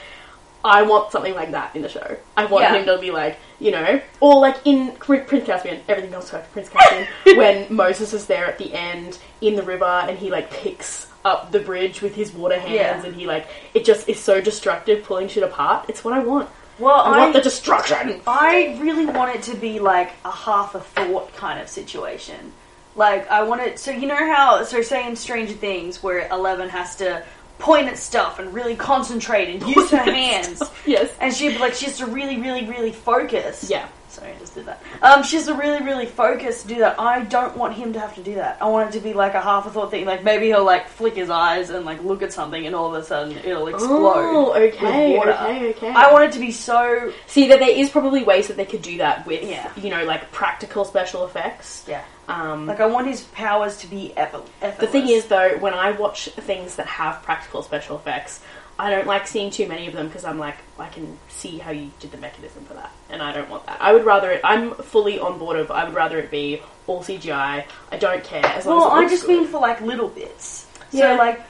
I 0.63 0.81
want 0.83 1.11
something 1.11 1.33
like 1.35 1.51
that 1.51 1.75
in 1.75 1.81
the 1.81 1.89
show. 1.89 2.17
I 2.35 2.45
want 2.45 2.63
Yeah. 2.63 2.75
him 2.75 2.85
to 2.87 2.97
be 2.97 3.11
like, 3.11 3.37
you 3.59 3.71
know, 3.71 4.01
or 4.19 4.39
like 4.39 4.57
in 4.65 4.91
Prin- 4.93 5.25
Prince 5.25 5.45
Caspian, 5.45 5.81
everything 5.87 6.13
else 6.13 6.29
correct, 6.29 6.51
Prince 6.51 6.69
Caspian, 6.69 7.07
when 7.37 7.67
Moses 7.73 8.13
is 8.13 8.25
there 8.25 8.45
at 8.45 8.57
the 8.57 8.73
end 8.73 9.17
in 9.41 9.55
the 9.55 9.63
river 9.63 9.85
and 9.85 10.17
he 10.17 10.29
like 10.29 10.49
picks 10.51 11.07
up 11.23 11.51
the 11.51 11.59
bridge 11.59 12.01
with 12.01 12.15
his 12.15 12.33
water 12.33 12.59
hands 12.59 12.73
Yeah. 12.73 13.03
and 13.05 13.15
he 13.15 13.25
like, 13.27 13.47
it 13.73 13.85
just 13.85 14.09
is 14.09 14.19
so 14.19 14.41
destructive 14.41 15.03
pulling 15.03 15.27
shit 15.27 15.43
apart. 15.43 15.85
It's 15.89 16.03
what 16.03 16.13
I 16.13 16.19
want. 16.19 16.49
Well, 16.79 16.95
I, 16.95 17.17
want 17.19 17.33
the 17.33 17.41
destruction. 17.41 18.21
I 18.27 18.77
really 18.79 19.05
want 19.07 19.35
it 19.35 19.41
to 19.43 19.55
be 19.55 19.79
like 19.79 20.11
a 20.23 20.31
half 20.31 20.75
a 20.75 20.79
thought 20.79 21.33
kind 21.35 21.59
of 21.59 21.67
situation. 21.69 22.51
Like 22.95 23.29
I 23.29 23.43
want 23.43 23.61
it 23.61 23.77
so 23.79 23.91
you 23.91 24.07
know 24.07 24.15
how 24.15 24.63
so 24.63 24.81
say 24.81 25.07
in 25.07 25.15
Stranger 25.15 25.53
Things 25.53 26.01
where 26.01 26.27
Eleven 26.29 26.69
has 26.69 26.95
to 26.97 27.23
point 27.59 27.87
at 27.87 27.97
stuff 27.97 28.39
and 28.39 28.53
really 28.53 28.75
concentrate 28.75 29.49
and 29.49 29.67
use 29.67 29.89
her 29.91 29.97
hands. 29.97 30.61
Yes. 30.85 31.11
And 31.19 31.33
she 31.33 31.57
like 31.57 31.73
she 31.73 31.85
has 31.85 31.97
to 31.97 32.05
really, 32.05 32.39
really, 32.39 32.65
really 32.65 32.91
focus. 32.91 33.69
Yeah. 33.69 33.87
Sorry, 34.17 34.31
I 34.31 34.39
just 34.39 34.55
did 34.55 34.65
that. 34.65 34.81
Um, 35.03 35.21
she 35.21 35.35
has 35.35 35.45
to 35.45 35.53
really, 35.53 35.83
really 35.83 36.07
focus 36.07 36.63
to 36.63 36.67
do 36.67 36.75
that. 36.79 36.99
I 36.99 37.23
don't 37.25 37.55
want 37.55 37.75
him 37.75 37.93
to 37.93 37.99
have 37.99 38.15
to 38.15 38.23
do 38.23 38.33
that. 38.35 38.57
I 38.59 38.67
want 38.67 38.89
it 38.89 38.97
to 38.97 39.03
be 39.03 39.13
like 39.13 39.35
a 39.35 39.41
half 39.41 39.67
a 39.67 39.69
thought 39.69 39.91
thing. 39.91 40.05
Like 40.05 40.23
maybe 40.23 40.47
he'll 40.47 40.63
like 40.65 40.87
flick 40.87 41.15
his 41.15 41.29
eyes 41.29 41.69
and 41.69 41.85
like 41.85 42.03
look 42.03 42.23
at 42.23 42.33
something, 42.33 42.65
and 42.65 42.73
all 42.75 42.93
of 42.95 43.01
a 43.01 43.05
sudden 43.05 43.37
it'll 43.37 43.67
explode. 43.67 43.91
Oh, 44.15 44.53
okay, 44.55 45.19
okay, 45.19 45.69
okay. 45.69 45.89
I 45.89 46.11
want 46.11 46.23
it 46.25 46.31
to 46.31 46.39
be 46.39 46.51
so 46.51 47.13
See 47.27 47.47
that 47.49 47.59
there 47.59 47.69
is 47.69 47.89
probably 47.89 48.23
ways 48.23 48.47
that 48.47 48.57
they 48.57 48.65
could 48.65 48.81
do 48.81 48.97
that 48.97 49.25
with, 49.27 49.43
Yeah. 49.43 49.71
you 49.77 49.89
know, 49.91 50.03
like 50.03 50.31
practical 50.31 50.83
special 50.83 51.25
effects. 51.25 51.85
yeah. 51.87 52.03
Um, 52.27 52.65
Like 52.67 52.79
I 52.81 52.87
want 52.87 53.07
his 53.07 53.21
powers 53.25 53.77
to 53.77 53.87
be 53.87 54.13
effortless. 54.17 54.49
the 54.79 54.87
thing 54.87 55.07
is, 55.07 55.25
though, 55.27 55.57
when 55.59 55.73
I 55.73 55.91
watch 55.91 56.25
things 56.25 56.75
that 56.75 56.85
have 56.87 57.21
practical 57.23 57.61
special 57.63 57.95
effects, 57.95 58.41
I 58.79 58.89
don't 58.91 59.07
like 59.07 59.27
seeing 59.27 59.49
too 59.49 59.67
many 59.67 59.87
of 59.87 59.93
them 59.93 60.07
because 60.07 60.23
I'm 60.23 60.37
like, 60.37 60.57
I 60.77 60.87
can 60.89 61.17
see 61.29 61.57
how 61.57 61.71
you 61.71 61.91
did 61.99 62.11
the 62.11 62.17
mechanism 62.17 62.63
for 62.65 62.75
that, 62.75 62.91
and 63.09 63.21
I 63.21 63.33
don't 63.33 63.49
want 63.49 63.65
that. 63.65 63.81
I 63.81 63.91
would 63.93 64.05
rather 64.05 64.31
it. 64.31 64.41
I'm 64.43 64.75
fully 64.75 65.19
on 65.19 65.39
board 65.39 65.57
of. 65.57 65.71
I 65.71 65.83
would 65.85 65.95
rather 65.95 66.19
it 66.19 66.29
be 66.29 66.61
all 66.85 67.01
CGI. 67.03 67.65
I 67.91 67.97
don't 67.97 68.23
care 68.23 68.45
as 68.45 68.65
long 68.65 68.77
well, 68.79 68.91
as 68.93 69.01
it 69.01 69.05
I 69.05 69.09
just 69.09 69.25
good. 69.25 69.39
mean 69.41 69.47
for 69.47 69.59
like 69.59 69.81
little 69.81 70.09
bits. 70.09 70.67
Yeah. 70.91 71.13
So 71.13 71.17
like. 71.17 71.41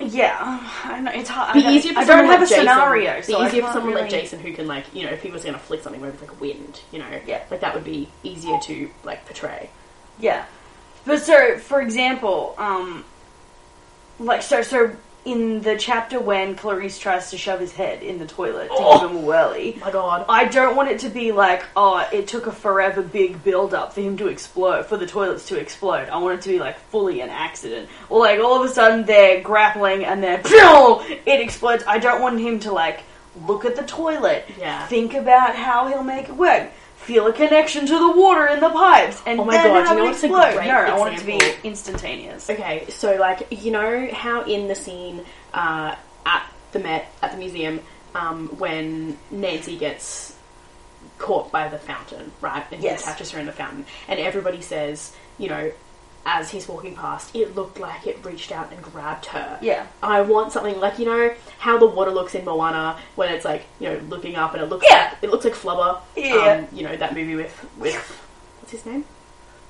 Yeah, 0.00 0.36
I 0.84 1.00
know 1.00 1.10
it's 1.12 1.28
hard. 1.28 1.54
be 1.54 1.60
I 1.60 1.62
don't, 1.64 1.74
easier 1.74 1.92
for 1.92 1.98
I 1.98 2.04
don't 2.04 2.24
have 2.26 2.28
like 2.28 2.36
a 2.36 2.40
Jason. 2.48 2.58
scenario. 2.60 3.16
Be 3.16 3.22
so 3.22 3.40
I 3.40 3.48
easier 3.48 3.62
for 3.66 3.72
someone 3.72 3.94
like 3.94 4.08
Jason 4.10 4.38
who 4.38 4.52
can 4.52 4.68
like 4.68 4.84
you 4.94 5.02
know 5.04 5.10
if 5.10 5.22
he 5.22 5.30
was 5.32 5.42
going 5.42 5.54
to 5.54 5.60
flick 5.60 5.82
something 5.82 6.00
where 6.00 6.10
it's 6.10 6.22
like 6.22 6.40
wind, 6.40 6.80
you 6.92 7.00
know, 7.00 7.20
Yeah. 7.26 7.42
like 7.50 7.60
that 7.60 7.74
would 7.74 7.82
be 7.82 8.08
easier 8.22 8.58
to 8.60 8.88
like 9.02 9.24
portray. 9.26 9.70
Yeah, 10.20 10.44
but 11.04 11.20
so 11.20 11.58
for 11.58 11.80
example, 11.80 12.54
um, 12.58 13.04
like 14.20 14.42
so 14.42 14.62
so 14.62 14.94
in 15.24 15.60
the 15.60 15.76
chapter 15.76 16.18
when 16.18 16.54
Clarisse 16.56 16.98
tries 16.98 17.30
to 17.30 17.36
shove 17.38 17.60
his 17.60 17.72
head 17.72 18.02
in 18.02 18.18
the 18.18 18.26
toilet 18.26 18.68
to 18.68 18.74
Oh. 18.78 19.00
give 19.00 19.10
him 19.10 19.16
a 19.18 19.20
whirly. 19.20 19.76
My 19.80 19.90
God, 19.90 20.24
I 20.28 20.44
don't 20.46 20.74
want 20.76 20.90
it 20.90 21.00
to 21.00 21.08
be 21.10 21.32
like, 21.32 21.64
oh, 21.76 22.06
it 22.12 22.28
took 22.28 22.46
a 22.46 22.52
forever 22.52 23.02
big 23.02 23.42
build 23.44 23.74
up 23.74 23.92
for 23.92 24.00
him 24.00 24.16
to 24.18 24.28
explode, 24.28 24.86
for 24.86 24.96
the 24.96 25.06
toilets 25.06 25.46
to 25.48 25.58
explode. 25.58 26.08
I 26.08 26.16
want 26.18 26.38
it 26.38 26.42
to 26.42 26.48
be 26.48 26.58
like 26.58 26.78
fully 26.90 27.20
an 27.20 27.28
accident. 27.30 27.88
Or 28.08 28.20
like 28.20 28.40
all 28.40 28.62
of 28.62 28.70
a 28.70 28.72
sudden 28.72 29.04
they're 29.04 29.42
grappling 29.42 30.04
and 30.04 30.22
they're, 30.22 30.40
it 30.44 31.40
explodes. 31.40 31.84
I 31.86 31.98
don't 31.98 32.22
want 32.22 32.40
him 32.40 32.58
to 32.60 32.72
like 32.72 33.00
look 33.46 33.64
at 33.64 33.76
the 33.76 33.82
toilet, 33.84 34.46
Yeah. 34.58 34.86
think 34.86 35.14
about 35.14 35.54
how 35.54 35.86
he'll 35.88 36.02
make 36.02 36.28
it 36.28 36.36
work, 36.36 36.70
feel 37.08 37.26
a 37.26 37.32
connection 37.32 37.86
to 37.86 37.98
the 37.98 38.12
water 38.20 38.46
in 38.48 38.60
the 38.60 38.68
pipes, 38.68 39.22
and 39.26 39.40
Oh 39.40 39.44
my 39.44 39.54
then 39.56 39.66
God, 39.68 39.86
have 39.86 39.96
you 39.96 40.04
know 40.04 40.08
it 40.10 40.12
explode. 40.12 40.30
no, 40.66 40.94
I 40.94 40.98
want 40.98 41.14
it 41.14 41.18
to 41.20 41.26
be 41.26 41.40
instantaneous. 41.64 42.50
Okay, 42.50 42.84
so 42.90 43.16
like 43.16 43.46
you 43.50 43.70
know 43.72 44.08
how 44.12 44.42
in 44.44 44.68
the 44.68 44.74
scene 44.74 45.24
uh, 45.54 45.94
at 46.26 46.46
the 46.72 46.78
Met 46.80 47.10
at 47.22 47.32
the 47.32 47.38
museum 47.38 47.80
um, 48.14 48.48
when 48.58 49.16
Nancy 49.30 49.78
gets 49.78 50.36
caught 51.16 51.50
by 51.50 51.68
the 51.68 51.78
fountain, 51.78 52.30
right, 52.42 52.64
and 52.70 52.82
Yes. 52.82 53.00
he 53.04 53.10
catches 53.10 53.30
her 53.30 53.40
in 53.40 53.46
the 53.46 53.52
fountain, 53.52 53.86
and 54.06 54.20
everybody 54.20 54.60
says, 54.60 55.12
you 55.38 55.48
know, 55.48 55.72
as 56.26 56.50
he's 56.50 56.68
walking 56.68 56.94
past, 56.94 57.34
it 57.34 57.54
looked 57.56 57.80
like 57.80 58.06
it 58.06 58.22
reached 58.24 58.52
out 58.52 58.70
and 58.70 58.82
grabbed 58.82 59.24
her. 59.26 59.58
Yeah. 59.62 59.86
I 60.02 60.20
want 60.20 60.52
something 60.52 60.78
like 60.78 60.98
you 60.98 61.06
know 61.06 61.34
how 61.58 61.76
the 61.78 61.86
water 61.86 62.10
looks 62.10 62.34
in 62.34 62.44
Moana 62.44 62.98
when 63.16 63.28
it's 63.32 63.44
like 63.44 63.64
you 63.80 63.88
know 63.88 64.00
looking 64.08 64.36
up 64.36 64.54
and 64.54 64.62
it 64.62 64.66
looks 64.66 64.86
Yeah. 64.88 65.08
like, 65.12 65.22
it 65.22 65.30
looks 65.30 65.44
like 65.44 65.54
Flubber. 65.54 66.00
Yeah. 66.16 66.34
Um, 66.70 66.76
you 66.76 66.84
know 66.84 66.96
that 66.96 67.14
movie 67.14 67.34
with 67.34 67.66
with 67.76 67.96
what's 68.60 68.72
his 68.72 68.86
name? 68.86 69.04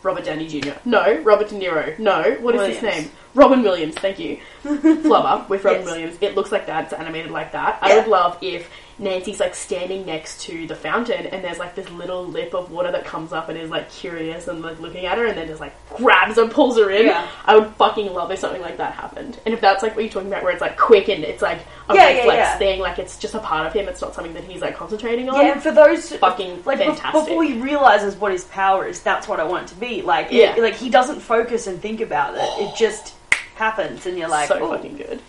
Robert 0.02 0.24
Downey 0.24 0.46
Jr. 0.46 0.74
No, 0.84 1.18
Robert 1.22 1.48
De 1.48 1.56
Niro. 1.56 1.98
No, 1.98 2.36
what 2.40 2.54
is 2.54 2.74
his 2.76 2.82
name? 2.82 3.10
Robin 3.34 3.62
Williams. 3.62 3.96
Thank 3.96 4.20
you. 4.20 4.38
Flubber 4.62 5.48
with 5.48 5.64
Robin 5.64 5.80
Yes. 5.82 5.90
Williams. 5.90 6.18
It 6.20 6.36
looks 6.36 6.52
like 6.52 6.66
that. 6.66 6.84
It's 6.84 6.92
animated 6.92 7.32
like 7.32 7.50
that. 7.52 7.78
I 7.82 7.96
would 7.96 8.06
love 8.06 8.38
if 8.40 8.70
Nancy's 9.00 9.38
like 9.38 9.54
standing 9.54 10.04
next 10.06 10.40
to 10.42 10.66
the 10.66 10.74
fountain 10.74 11.26
and 11.26 11.44
there's 11.44 11.58
like 11.58 11.76
this 11.76 11.88
little 11.90 12.24
lip 12.26 12.52
of 12.52 12.70
water 12.72 12.90
that 12.90 13.04
comes 13.04 13.32
up 13.32 13.48
and 13.48 13.56
is 13.56 13.70
like 13.70 13.88
curious 13.90 14.48
and 14.48 14.60
like 14.60 14.80
looking 14.80 15.06
at 15.06 15.16
her 15.18 15.26
and 15.26 15.38
then 15.38 15.46
just 15.46 15.60
like 15.60 15.72
grabs 15.96 16.36
and 16.36 16.50
pulls 16.50 16.76
her 16.78 16.90
in. 16.90 17.06
Yeah. 17.06 17.28
I 17.44 17.56
would 17.56 17.68
fucking 17.76 18.12
love 18.12 18.30
if 18.32 18.40
something 18.40 18.60
like 18.60 18.78
that 18.78 18.94
happened. 18.94 19.38
And 19.44 19.54
if 19.54 19.60
that's 19.60 19.82
like 19.84 19.94
what 19.94 20.02
you're 20.04 20.12
talking 20.12 20.28
about, 20.28 20.42
where 20.42 20.50
it's 20.52 20.60
like 20.60 20.76
quick 20.76 21.08
and 21.08 21.22
it's 21.22 21.40
like 21.42 21.60
a 21.88 21.94
Yeah, 21.94 22.08
yeah, 22.08 22.16
reflex 22.18 22.36
yeah. 22.38 22.58
thing, 22.58 22.80
like 22.80 22.98
it's 22.98 23.18
just 23.18 23.34
a 23.34 23.38
part 23.38 23.66
of 23.68 23.72
him. 23.72 23.88
It's 23.88 24.00
not 24.00 24.14
something 24.14 24.34
that 24.34 24.42
he's 24.44 24.60
like 24.62 24.76
concentrating 24.76 25.28
on. 25.28 25.36
Yeah, 25.46 25.52
and 25.52 25.62
for 25.62 25.70
those 25.70 26.12
Fucking 26.16 26.64
like 26.64 26.78
fantastic. 26.78 27.12
before 27.12 27.44
he 27.44 27.60
realizes 27.60 28.16
what 28.16 28.32
his 28.32 28.44
power 28.46 28.86
is, 28.86 29.00
that's 29.00 29.28
what 29.28 29.38
I 29.38 29.44
want 29.44 29.64
it 29.70 29.74
to 29.74 29.80
be. 29.80 30.02
Like, 30.02 30.32
it- 30.32 30.60
like 30.60 30.74
he 30.74 30.90
doesn't 30.90 31.20
focus 31.20 31.68
and 31.68 31.80
think 31.80 32.00
about 32.00 32.34
it; 32.34 32.40
it 32.66 32.76
just 32.76 33.14
happens, 33.54 34.06
and 34.06 34.18
you're 34.18 34.28
like, 34.28 34.48
so 34.48 34.56
"Ooh." 34.64 34.74
fucking 34.76 34.96
good. 34.96 35.20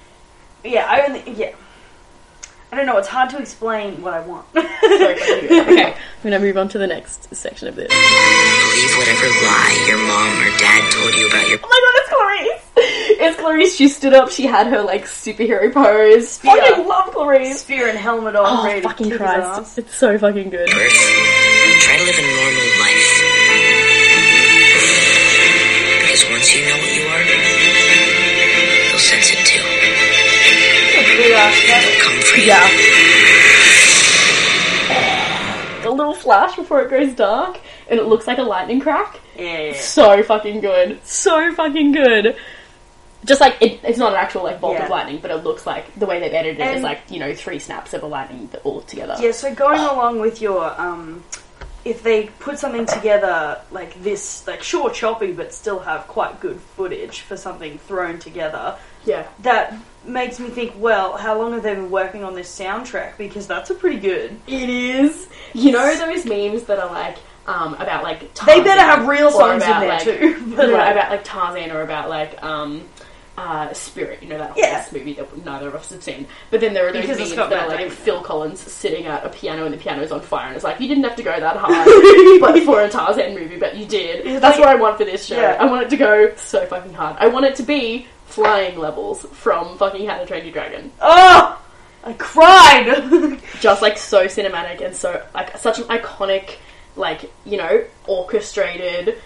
yeah. 0.64 0.86
I 0.90 1.02
only, 1.06 1.32
yeah. 1.34 1.52
I 2.72 2.76
don't 2.76 2.86
know. 2.86 2.98
It's 2.98 3.08
hard 3.08 3.30
to 3.32 3.40
explain 3.40 4.02
what 4.02 4.14
I 4.14 4.20
want. 4.22 4.46
So 4.54 4.62
fucking 4.62 5.48
good. 5.48 5.70
Okay, 5.70 5.94
I'm 5.94 6.24
gonna 6.24 6.40
move 6.40 6.58
on 6.58 6.70
to 6.70 6.78
the 6.78 6.88
next 6.88 7.34
section 7.36 7.68
of 7.68 7.76
this. 7.76 7.88
Believe 7.90 8.98
whatever 8.98 9.26
lie 9.28 9.86
your 9.88 9.98
mom 9.98 10.42
or 10.42 10.58
dad 10.60 10.92
told 10.92 11.16
you 11.16 11.28
about 11.28 11.48
your 11.50 11.60
Oh 11.64 11.68
my 11.68 11.80
god, 11.86 11.96
it's 11.96 12.10
Clarisse! 12.14 12.66
It's 13.22 13.38
Clarisse. 13.42 13.76
She 13.78 13.88
stood 13.90 14.14
up. 14.14 14.30
She 14.32 14.46
had 14.46 14.68
her 14.68 14.82
like 14.84 15.04
superhero 15.06 15.74
pose. 15.74 16.40
Yeah. 16.44 16.56
Fucking 16.56 16.88
love 16.88 17.10
Clarisse. 17.14 17.56
Spear 17.58 17.88
and 17.90 17.98
helmet 17.98 18.36
on, 18.36 18.46
Oh 18.48 18.64
ready 18.66 18.82
fucking 18.82 19.12
Christ! 19.18 19.78
It's 19.78 19.96
so 19.96 20.18
fucking 20.18 20.50
good. 20.50 20.70
birth. 20.70 20.94
Try 21.82 21.98
to 21.98 22.04
live 22.06 22.20
a 22.20 22.22
flash 36.30 36.56
before 36.56 36.82
it 36.82 36.92
goes 36.92 37.14
dark, 37.16 37.60
and 37.90 38.00
it 38.00 38.06
looks 38.06 38.28
like 38.28 38.38
a 38.38 38.44
lightning 38.44 38.80
crack. 38.80 39.20
Yeah, 39.36 39.58
yeah. 39.70 39.74
So 39.74 40.22
fucking 40.22 40.60
good. 40.62 41.00
So 41.04 41.52
fucking 41.56 41.92
good. 41.92 42.36
Just 43.26 43.42
like 43.42 43.58
it, 43.62 43.80
it's 43.84 43.98
not 43.98 44.14
an 44.14 44.20
actual 44.20 44.44
like 44.44 44.62
bolt 44.62 44.76
Yeah. 44.76 44.84
of 44.84 44.90
lightning, 44.92 45.18
but 45.22 45.32
it 45.32 45.44
looks 45.44 45.66
like 45.66 45.92
the 45.96 46.06
way 46.06 46.20
they've 46.20 46.32
edited 46.32 46.60
it 46.62 46.68
is 46.68 46.76
And- 46.76 46.84
like 46.84 47.00
you 47.10 47.20
know 47.20 47.34
three 47.34 47.58
snaps 47.58 47.96
of 47.96 48.04
a 48.04 48.06
lightning 48.06 48.48
all 48.64 48.82
together. 48.82 49.16
Yeah, 49.20 49.32
so 49.32 49.54
going 49.56 49.80
along 49.80 50.20
with 50.20 50.40
your, 50.40 50.64
um, 50.80 51.24
if 51.86 52.04
they 52.04 52.26
put 52.40 52.60
something 52.60 52.86
together 52.86 53.62
like 53.72 54.02
this, 54.04 54.46
like 54.48 54.62
sure 54.64 54.90
choppy, 54.90 55.32
but 55.32 55.54
still 55.54 55.80
have 55.80 56.08
quite 56.08 56.40
good 56.40 56.60
footage 56.60 57.22
for 57.22 57.38
something 57.38 57.78
thrown 57.80 58.20
together, 58.20 58.76
Yeah. 59.06 59.28
that 59.44 59.74
makes 60.06 60.40
me 60.40 60.50
think, 60.50 60.74
well, 60.78 61.18
how 61.18 61.38
long 61.40 61.54
have 61.54 61.64
they 61.64 61.74
been 61.76 61.90
working 61.92 62.24
on 62.24 62.36
this 62.36 62.50
soundtrack? 62.58 63.18
Because 63.18 63.48
that's 63.48 63.70
a 63.70 63.76
pretty 63.76 64.00
good. 64.00 64.38
It 64.48 64.70
is. 64.70 65.28
You 65.54 65.72
know 65.72 65.96
those 65.96 66.26
memes 66.26 66.64
that 66.64 66.80
are 66.80 66.92
like 66.92 67.18
um, 67.48 67.74
about 67.76 68.04
like 68.04 68.34
Tarzan, 68.34 68.58
They 68.58 68.64
better 68.64 68.82
have 68.82 69.08
real 69.08 69.32
songs 69.32 69.64
in 69.64 69.70
there 69.70 69.88
like- 69.90 70.04
too. 70.04 70.54
But 70.56 70.70
like, 70.70 70.92
about 70.92 71.10
like 71.12 71.24
Tarzan 71.24 71.72
or 71.72 71.82
about 71.82 72.10
like 72.10 72.42
um, 72.44 72.84
uh, 73.40 73.74
Spirit. 73.74 74.22
You 74.22 74.30
know 74.30 74.38
that 74.38 74.54
Yeah. 74.58 74.80
horse 74.82 74.92
movie 74.92 75.14
that 75.14 75.46
neither 75.46 75.68
of 75.70 75.76
us 75.76 75.90
had 75.92 76.04
seen. 76.04 76.28
But 76.52 76.60
then 76.60 76.74
there 76.74 76.88
are 76.88 76.92
those 76.92 77.02
Because 77.04 77.20
it's 77.20 77.36
memes 77.36 77.50
that 77.50 77.64
are 77.64 77.68
like 77.70 77.78
Damon. 77.80 77.94
Phil 77.96 78.22
Collins 78.22 78.60
sitting 78.60 79.06
at 79.06 79.26
a 79.26 79.30
piano 79.30 79.64
and 79.66 79.74
the 79.74 79.78
piano's 79.78 80.12
on 80.12 80.22
fire, 80.22 80.48
and 80.48 80.56
it's 80.56 80.64
like 80.66 80.80
you 80.82 80.88
didn't 80.88 81.04
have 81.06 81.16
to 81.16 81.24
go 81.24 81.40
that 81.40 81.56
hard, 81.60 82.42
but 82.42 82.64
for 82.66 82.82
a 82.82 82.90
Tarzan 82.90 83.34
movie, 83.34 83.58
but 83.58 83.76
you 83.78 83.86
did. 83.86 84.26
It's 84.26 84.42
That's 84.42 84.58
like- 84.58 84.60
what 84.60 84.70
I 84.70 84.76
want 84.76 84.98
for 84.98 85.06
this 85.06 85.26
show. 85.26 85.40
Yeah. 85.40 85.58
I 85.60 85.66
want 85.66 85.84
it 85.84 85.90
to 85.92 85.98
go 85.98 86.34
so 86.36 86.66
fucking 86.66 86.94
hard. 86.94 87.16
I 87.20 87.28
want 87.28 87.46
it 87.46 87.56
to 87.56 87.64
be 87.64 88.08
flying 88.26 88.78
levels 88.78 89.26
from 89.32 89.78
fucking 89.78 90.06
How 90.08 90.18
to 90.18 90.26
Train 90.26 90.44
Your 90.44 90.54
Dragon. 90.54 90.92
oh, 91.02 91.60
I 92.04 92.14
cried. 92.14 93.40
just 93.60 93.82
like 93.82 93.98
so 93.98 94.26
cinematic 94.28 94.82
and 94.86 94.96
so 94.96 95.24
like 95.34 95.58
such 95.58 95.80
an 95.80 95.86
iconic 95.86 96.56
like 96.96 97.30
you 97.46 97.58
know 97.58 97.84
orchestrated 98.08 99.18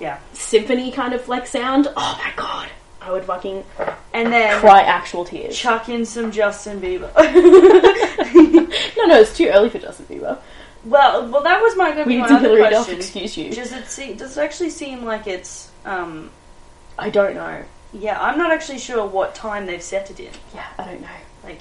yeah, 0.00 0.18
symphony 0.32 0.90
kind 0.92 1.14
of 1.14 1.28
like 1.28 1.46
sound 1.46 1.88
oh 1.96 2.20
my 2.22 2.32
god 2.36 2.68
i 3.00 3.10
would 3.10 3.24
fucking 3.24 3.64
and 4.12 4.32
then 4.32 4.58
cry 4.60 4.80
actual 4.82 5.24
tears 5.24 5.56
chuck 5.56 5.88
in 5.88 6.04
some 6.04 6.30
Justin 6.32 6.80
Bieber. 6.80 7.10
no 8.96 9.04
no 9.06 9.20
it's 9.20 9.36
too 9.36 9.46
early 9.48 9.68
for 9.70 9.78
justin 9.78 10.06
bieber 10.06 10.38
well, 10.84 11.28
well, 11.28 11.42
that 11.42 11.60
was 11.60 11.74
my 11.76 11.92
good 11.92 12.06
we 12.06 12.14
need 12.14 12.20
my 12.20 12.28
some 12.28 12.36
other 12.36 12.48
hilary 12.50 12.70
duff 12.70 12.84
question. 12.84 13.00
excuse 13.00 13.36
you 13.36 13.50
Does 13.52 13.72
it 13.72 13.86
see? 13.88 14.14
Does 14.14 14.36
it 14.38 14.40
actually 14.40 14.70
seem 14.70 15.04
like 15.04 15.26
it's? 15.26 15.68
Um, 15.84 16.30
i 16.98 17.10
don't 17.10 17.34
know 17.34 17.62
yeah, 17.92 18.20
I'm 18.20 18.36
not 18.36 18.50
actually 18.52 18.78
sure 18.78 19.06
what 19.06 19.34
time 19.34 19.64
they've 19.66 19.82
set 19.82 20.10
it 20.10 20.20
in. 20.20 20.30
yeah 20.54 20.66
i 20.78 20.84
don't 20.84 21.00
know 21.00 21.08
Like, 21.44 21.60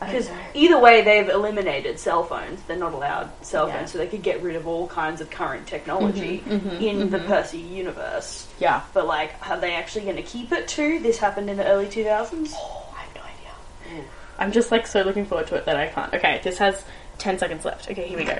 because 0.00 0.30
either 0.54 0.78
way, 0.78 1.02
they've 1.02 1.28
eliminated 1.28 1.98
cell 1.98 2.24
phones. 2.24 2.62
They're 2.62 2.76
not 2.76 2.94
allowed 2.94 3.30
cell 3.42 3.68
Yeah. 3.68 3.78
phones, 3.78 3.92
so 3.92 3.98
they 3.98 4.06
could 4.06 4.22
get 4.22 4.42
rid 4.42 4.56
of 4.56 4.66
all 4.66 4.86
kinds 4.88 5.20
of 5.20 5.28
current 5.30 5.66
technology 5.66 6.42
mhm, 6.46 6.80
in 6.80 7.10
the 7.10 7.18
mhm. 7.18 7.26
Percy 7.26 7.58
universe. 7.58 8.46
yeah 8.58 8.80
But 8.94 9.06
like, 9.06 9.34
are 9.48 9.58
they 9.60 9.74
actually 9.74 10.04
going 10.06 10.16
to 10.16 10.22
keep 10.22 10.52
it 10.52 10.66
too? 10.68 10.98
This 11.00 11.18
happened 11.18 11.50
in 11.50 11.56
the 11.58 11.66
early 11.66 11.86
2000s. 11.86 12.52
oh 12.56 12.86
i 12.96 13.00
have 13.02 13.14
no 13.14 13.20
idea 13.22 14.04
i'm 14.38 14.52
just 14.52 14.70
like 14.70 14.86
so 14.86 15.02
looking 15.02 15.26
forward 15.26 15.46
to 15.48 15.54
it 15.56 15.66
that 15.66 15.76
i 15.76 15.86
can't 15.86 16.14
okay 16.14 16.40
this 16.42 16.56
has 16.58 16.82
10 17.18 17.38
seconds 17.38 17.64
left 17.66 17.90
okay 17.90 18.06
here 18.08 18.16
we 18.18 18.24
go 18.24 18.38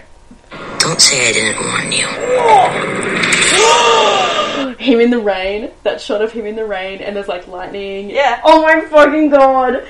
Don't 0.78 1.00
say 1.00 1.28
I 1.28 1.32
didn't 1.32 1.60
warn 1.62 1.92
you. 1.92 2.06
him 4.78 5.00
in 5.00 5.10
the 5.10 5.18
rain 5.18 5.70
that 5.82 6.00
shot 6.00 6.22
of 6.22 6.32
him 6.32 6.46
in 6.46 6.56
the 6.56 6.64
rain 6.64 7.00
and 7.00 7.14
there's 7.14 7.28
like 7.28 7.46
lightning 7.48 8.10
Yeah. 8.10 8.40
oh 8.44 8.62
my 8.62 8.80
fucking 8.82 9.28
god 9.30 9.86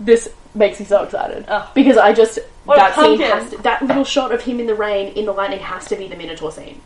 this 0.00 0.28
makes 0.54 0.80
me 0.80 0.86
so 0.86 1.02
excited 1.02 1.44
Oh. 1.48 1.70
because 1.74 1.96
I 1.98 2.12
just 2.12 2.38
What 2.64 2.76
a 2.78 2.80
that 2.80 2.94
scene 2.94 3.04
pumpkin. 3.18 3.30
has 3.30 3.50
to, 3.50 3.58
that 3.62 3.82
little 3.82 4.04
shot 4.04 4.32
of 4.32 4.42
him 4.42 4.60
in 4.60 4.66
the 4.66 4.74
rain 4.74 5.08
in 5.14 5.26
the 5.26 5.32
lightning 5.32 5.60
has 5.60 5.86
to 5.86 5.96
be 5.96 6.08
the 6.08 6.16
Minotaur 6.16 6.50
scene. 6.52 6.80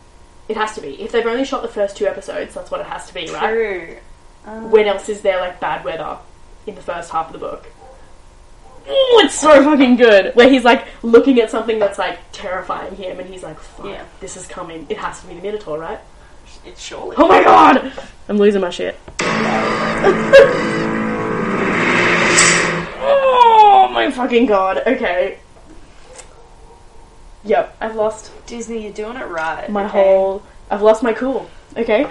It 0.49 0.57
has 0.57 0.75
to 0.75 0.81
be. 0.81 1.01
If 1.01 1.11
they've 1.13 1.25
only 1.25 1.45
shot 1.45 1.61
the 1.61 1.69
first 1.69 1.95
two 1.97 2.05
episodes, 2.05 2.53
that's 2.53 2.69
what 2.69 2.81
it 2.81 2.87
has 2.87 3.07
to 3.07 3.13
be, 3.13 3.27
right? 3.31 3.49
True. 3.49 3.97
Um, 4.45 4.69
When 4.71 4.87
else 4.87 5.07
is 5.07 5.21
there 5.21 5.39
like 5.39 5.59
bad 5.61 5.85
weather 5.85 6.17
in 6.67 6.75
the 6.75 6.81
first 6.81 7.11
half 7.11 7.27
of 7.27 7.33
the 7.33 7.39
book? 7.39 7.65
Ooh, 8.85 9.21
it's 9.23 9.35
so 9.35 9.63
fucking 9.63 9.95
good. 9.95 10.35
Where 10.35 10.49
he's 10.49 10.65
like 10.65 10.85
looking 11.01 11.39
at 11.39 11.49
something 11.49 11.79
that's 11.79 11.97
like 11.97 12.19
terrifying 12.33 12.95
him, 12.97 13.17
and 13.21 13.29
he's 13.29 13.41
like, 13.41 13.57
"Fuck, 13.57 13.85
Yeah. 13.85 14.03
this 14.19 14.35
is 14.35 14.45
coming. 14.45 14.85
It 14.89 14.97
has 14.97 15.21
to 15.21 15.27
be 15.27 15.35
the 15.35 15.41
Minotaur, 15.41 15.79
right?" 15.79 15.99
it's 16.65 16.81
surely. 16.81 17.15
Oh 17.17 17.27
my 17.29 17.41
god! 17.43 17.93
I'm 18.27 18.37
losing 18.37 18.59
my 18.59 18.69
shit. 18.69 18.99
oh 23.05 23.87
my 24.05 24.11
fucking 24.11 24.45
god. 24.45 24.81
Okay. 24.85 25.39
Yep, 27.45 27.77
I've 27.81 27.95
lost 27.95 28.31
Disney, 28.45 28.83
you're 28.83 28.93
doing 28.93 29.17
it 29.17 29.27
right. 29.27 29.69
my 29.69 29.85
okay? 29.85 29.91
whole. 29.91 30.43
I've 30.69 30.81
lost 30.81 31.03
my 31.03 31.13
cool. 31.13 31.49
Okay. 31.75 32.07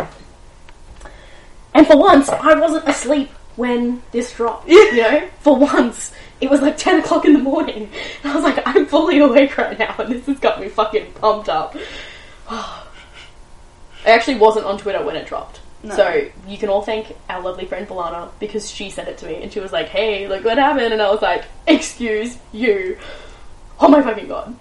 And 1.75 1.87
for 1.87 1.97
once, 1.97 2.29
I 2.29 2.55
wasn't 2.59 2.87
asleep 2.87 3.31
when 3.57 4.03
this 4.13 4.33
dropped. 4.35 4.69
You 4.93 4.97
know, 4.97 5.29
for 5.41 5.57
once, 5.57 6.13
it 6.41 6.51
was 6.51 6.61
like 6.61 6.77
ten 6.77 7.01
o'clock 7.01 7.25
in 7.25 7.33
the 7.33 7.39
morning. 7.39 7.91
I 8.25 8.35
was 8.35 8.45
like, 8.45 8.63
I'm 8.67 8.87
fully 8.87 9.19
awake 9.19 9.57
right 9.57 9.79
now, 9.79 9.95
and 9.99 10.13
this 10.13 10.27
has 10.27 10.39
got 10.39 10.61
me 10.61 10.69
fucking 10.69 11.13
pumped 11.15 11.49
up. 11.49 11.75
I 12.51 12.85
actually 14.05 14.37
wasn't 14.37 14.67
on 14.67 14.79
Twitter 14.79 15.03
when 15.03 15.17
it 15.17 15.27
dropped. 15.27 15.62
No. 15.83 15.97
So 15.97 16.29
you 16.47 16.59
can 16.59 16.69
all 16.69 16.83
thank 16.83 17.17
our 17.29 17.43
lovely 17.43 17.67
friend 17.67 17.89
Balana 17.89 18.31
because 18.39 18.71
she 18.71 18.89
sent 18.91 19.09
it 19.09 19.19
to 19.19 19.27
me 19.27 19.43
and 19.43 19.53
she 19.53 19.61
was 19.61 19.73
like, 19.73 19.89
"Hey, 19.89 20.29
look 20.29 20.45
what 20.45 20.59
happened," 20.59 20.93
and 20.93 21.03
I 21.03 21.11
was 21.11 21.23
like, 21.23 21.45
"Excuse 21.67 22.39
you." 22.53 22.99
Oh 23.81 23.89
my 23.89 24.01
fucking 24.01 24.29
god. 24.29 24.55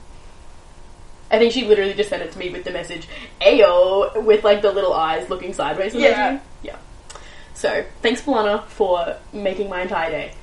I 1.30 1.38
think 1.38 1.54
she 1.54 1.66
literally 1.66 1.94
just 1.94 2.10
sent 2.10 2.24
it 2.24 2.32
to 2.32 2.40
me 2.40 2.50
with 2.50 2.64
the 2.64 2.72
message 2.72 3.08
"Ayo" 3.40 4.24
with 4.24 4.44
like 4.44 4.62
the 4.62 4.72
little 4.72 4.94
eyes 4.94 5.30
looking 5.30 5.54
sideways. 5.54 5.94
Yeah. 5.94 6.40
yeah. 6.64 6.78
So 7.54 7.86
thanks, 8.02 8.22
Balana, 8.22 8.66
for 8.66 9.18
making 9.32 9.70
my 9.70 9.82
entire 9.82 10.10
day. 10.10 10.34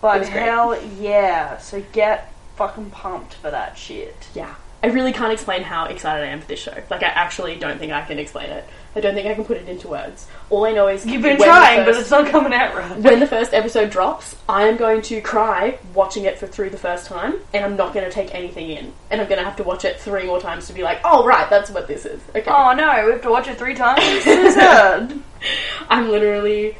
But 0.00 0.28
hell 0.28 0.80
yeah. 1.00 1.58
So 1.58 1.82
get 1.92 2.32
fucking 2.56 2.90
pumped 2.90 3.34
for 3.34 3.50
that 3.50 3.76
shit. 3.76 4.28
Yeah. 4.34 4.54
I 4.82 4.88
really 4.88 5.12
can't 5.12 5.32
explain 5.32 5.62
how 5.62 5.86
excited 5.86 6.24
I 6.24 6.28
am 6.28 6.40
for 6.40 6.46
this 6.46 6.60
show. 6.60 6.74
Like, 6.88 7.02
I 7.02 7.08
actually 7.08 7.56
don't 7.56 7.78
think 7.78 7.92
I 7.92 8.04
can 8.04 8.18
explain 8.18 8.50
it. 8.50 8.64
I 8.98 9.00
don't 9.00 9.14
think 9.14 9.26
I 9.28 9.34
can 9.34 9.44
put 9.44 9.56
it 9.56 9.68
into 9.68 9.88
words. 9.88 10.26
All 10.50 10.66
I 10.66 10.72
know 10.72 10.88
is 10.88 11.06
You've 11.06 11.22
been 11.22 11.38
when 11.38 11.38
the 11.38 11.44
trying, 11.44 11.78
but 11.84 11.94
first- 11.94 12.00
it's 12.00 12.10
not 12.10 12.26
coming 12.26 12.52
out 12.52 12.74
right. 12.74 12.98
when 12.98 13.20
the 13.20 13.26
first 13.26 13.54
episode 13.54 13.90
drops, 13.90 14.34
I 14.48 14.66
am 14.66 14.76
going 14.76 15.02
to 15.02 15.20
cry 15.20 15.78
watching 15.94 16.24
it 16.24 16.38
for 16.38 16.46
through 16.46 16.70
the 16.70 16.78
first 16.78 17.06
time, 17.06 17.34
and 17.54 17.64
I'm 17.64 17.76
not 17.76 17.94
going 17.94 18.04
to 18.04 18.10
take 18.10 18.34
anything 18.34 18.70
in, 18.70 18.92
and 19.10 19.20
I'm 19.20 19.28
going 19.28 19.38
to 19.38 19.44
have 19.44 19.56
to 19.56 19.62
watch 19.62 19.84
it 19.84 20.00
three 20.00 20.26
more 20.26 20.40
times 20.40 20.66
to 20.66 20.72
be 20.72 20.82
like, 20.82 21.00
oh 21.04 21.24
right, 21.24 21.48
that's 21.48 21.70
what 21.70 21.86
this 21.86 22.04
is. 22.04 22.20
Okay, 22.30 22.50
Oh 22.50 22.72
no, 22.74 23.04
we 23.06 23.12
have 23.12 23.22
to 23.22 23.30
watch 23.30 23.46
it 23.48 23.56
three 23.56 23.74
times. 23.74 24.02
This 24.24 24.56
is. 24.56 25.18
I'm 25.88 26.08
literally, 26.10 26.76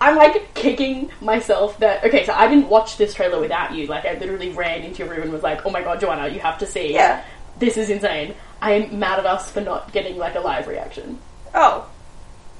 I'm 0.00 0.16
like 0.16 0.54
kicking 0.54 1.10
myself 1.20 1.78
that. 1.80 2.04
Okay, 2.04 2.24
so 2.24 2.32
I 2.32 2.48
didn't 2.48 2.68
watch 2.68 2.96
this 2.96 3.12
trailer 3.14 3.40
without 3.40 3.74
you. 3.74 3.86
Like 3.86 4.06
I 4.06 4.14
literally 4.14 4.50
ran 4.50 4.82
into 4.82 5.04
your 5.04 5.12
room 5.12 5.22
and 5.24 5.32
was 5.32 5.42
like, 5.42 5.66
oh 5.66 5.70
my 5.70 5.82
god, 5.82 6.00
Joanna, 6.00 6.28
you 6.28 6.40
have 6.40 6.58
to 6.58 6.66
see. 6.66 6.94
Yeah. 6.94 7.22
this 7.58 7.76
is 7.76 7.90
insane. 7.90 8.34
I 8.60 8.72
am 8.72 8.98
mad 8.98 9.18
at 9.20 9.26
us 9.26 9.50
for 9.50 9.60
not 9.60 9.92
getting 9.92 10.16
like 10.16 10.34
a 10.34 10.40
live 10.40 10.66
reaction. 10.66 11.18
Oh, 11.54 11.88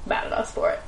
Mad 0.07 0.25
at 0.27 0.33
us 0.33 0.51
for 0.53 0.71
it. 0.71 0.81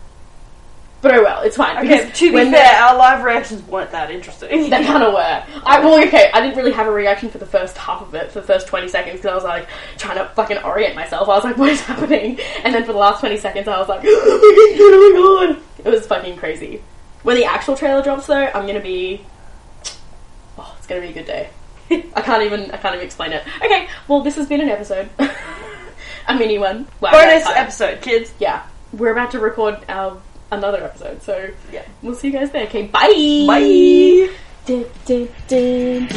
But 1.02 1.14
oh 1.14 1.23
well, 1.23 1.40
it's 1.42 1.57
fine. 1.57 1.78
okay. 1.78 2.04
because 2.04 2.19
To 2.19 2.28
be 2.28 2.35
when 2.35 2.52
fair, 2.52 2.76
our 2.83 2.95
live 2.97 3.25
reactions 3.25 3.62
weren't 3.62 3.90
that 3.92 4.11
interesting. 4.11 4.69
They 4.69 4.85
kind 4.85 5.02
of 5.02 5.14
were. 5.14 5.45
I 5.64 5.80
well, 5.80 5.99
okay. 6.07 6.30
I 6.33 6.40
didn't 6.42 6.57
really 6.59 6.73
have 6.73 6.87
a 6.87 6.90
reaction 6.90 7.30
for 7.30 7.38
the 7.38 7.47
first 7.47 7.78
half 7.78 8.02
of 8.02 8.14
it, 8.14 8.30
for 8.33 8.40
the 8.40 8.47
first 8.47 8.66
twenty 8.66 8.87
seconds, 8.88 9.16
because 9.21 9.30
I 9.33 9.35
was 9.35 9.45
like 9.45 9.66
trying 9.97 10.19
to 10.19 10.26
fucking 10.35 10.59
orient 10.59 10.95
myself. 10.95 11.26
I 11.28 11.35
was 11.37 11.45
like, 11.45 11.57
"What 11.59 11.71
is 11.71 11.80
happening?" 11.80 12.38
And 12.64 12.75
then 12.75 12.85
for 12.85 12.92
the 12.92 12.99
last 12.99 13.21
twenty 13.21 13.38
seconds, 13.38 13.66
I 13.66 13.78
was 13.78 13.88
like, 13.88 14.02
"Oh 14.04 15.47
my 15.49 15.54
god!" 15.54 15.62
It 15.87 15.90
was 15.90 16.07
fucking 16.07 16.37
crazy. 16.37 16.83
When 17.23 17.37
the 17.37 17.44
actual 17.46 17.77
trailer 17.77 18.03
drops, 18.03 18.27
though, 18.27 18.35
I'm 18.55 18.66
gonna 18.66 18.81
be. 18.81 19.24
Oh, 20.59 20.74
it's 20.77 20.87
gonna 20.87 21.01
be 21.01 21.09
a 21.09 21.12
good 21.14 21.27
day. 21.27 21.48
I 22.14 22.20
can't 22.20 22.42
even. 22.42 22.70
I 22.72 22.77
can't 22.77 22.94
even 22.94 23.07
explain 23.07 23.33
it. 23.33 23.42
Okay. 23.64 23.88
Well, 24.07 24.20
this 24.20 24.37
has 24.37 24.46
been 24.48 24.61
an 24.61 24.68
episode, 24.68 25.09
a 26.35 26.38
mini 26.38 26.59
one. 26.59 26.87
Wow, 27.01 27.12
Bonus 27.12 27.47
episode, 27.49 28.01
kids. 28.03 28.33
Yeah, 28.38 28.62
we're 28.93 29.12
about 29.12 29.31
to 29.33 29.38
record 29.40 29.79
our 29.88 30.21
another 30.53 30.83
episode, 30.83 31.23
so 31.23 31.49
Yeah. 31.73 31.85
we'll 32.03 32.14
see 32.14 32.29
you 32.29 32.33
guys 32.33 32.51
there. 32.51 32.64
Okay, 32.64 32.87
bye. 32.87 33.45
Bye. 33.47 34.31
Dun, 34.66 34.85
dun, 35.07 35.29
dun, 35.49 36.09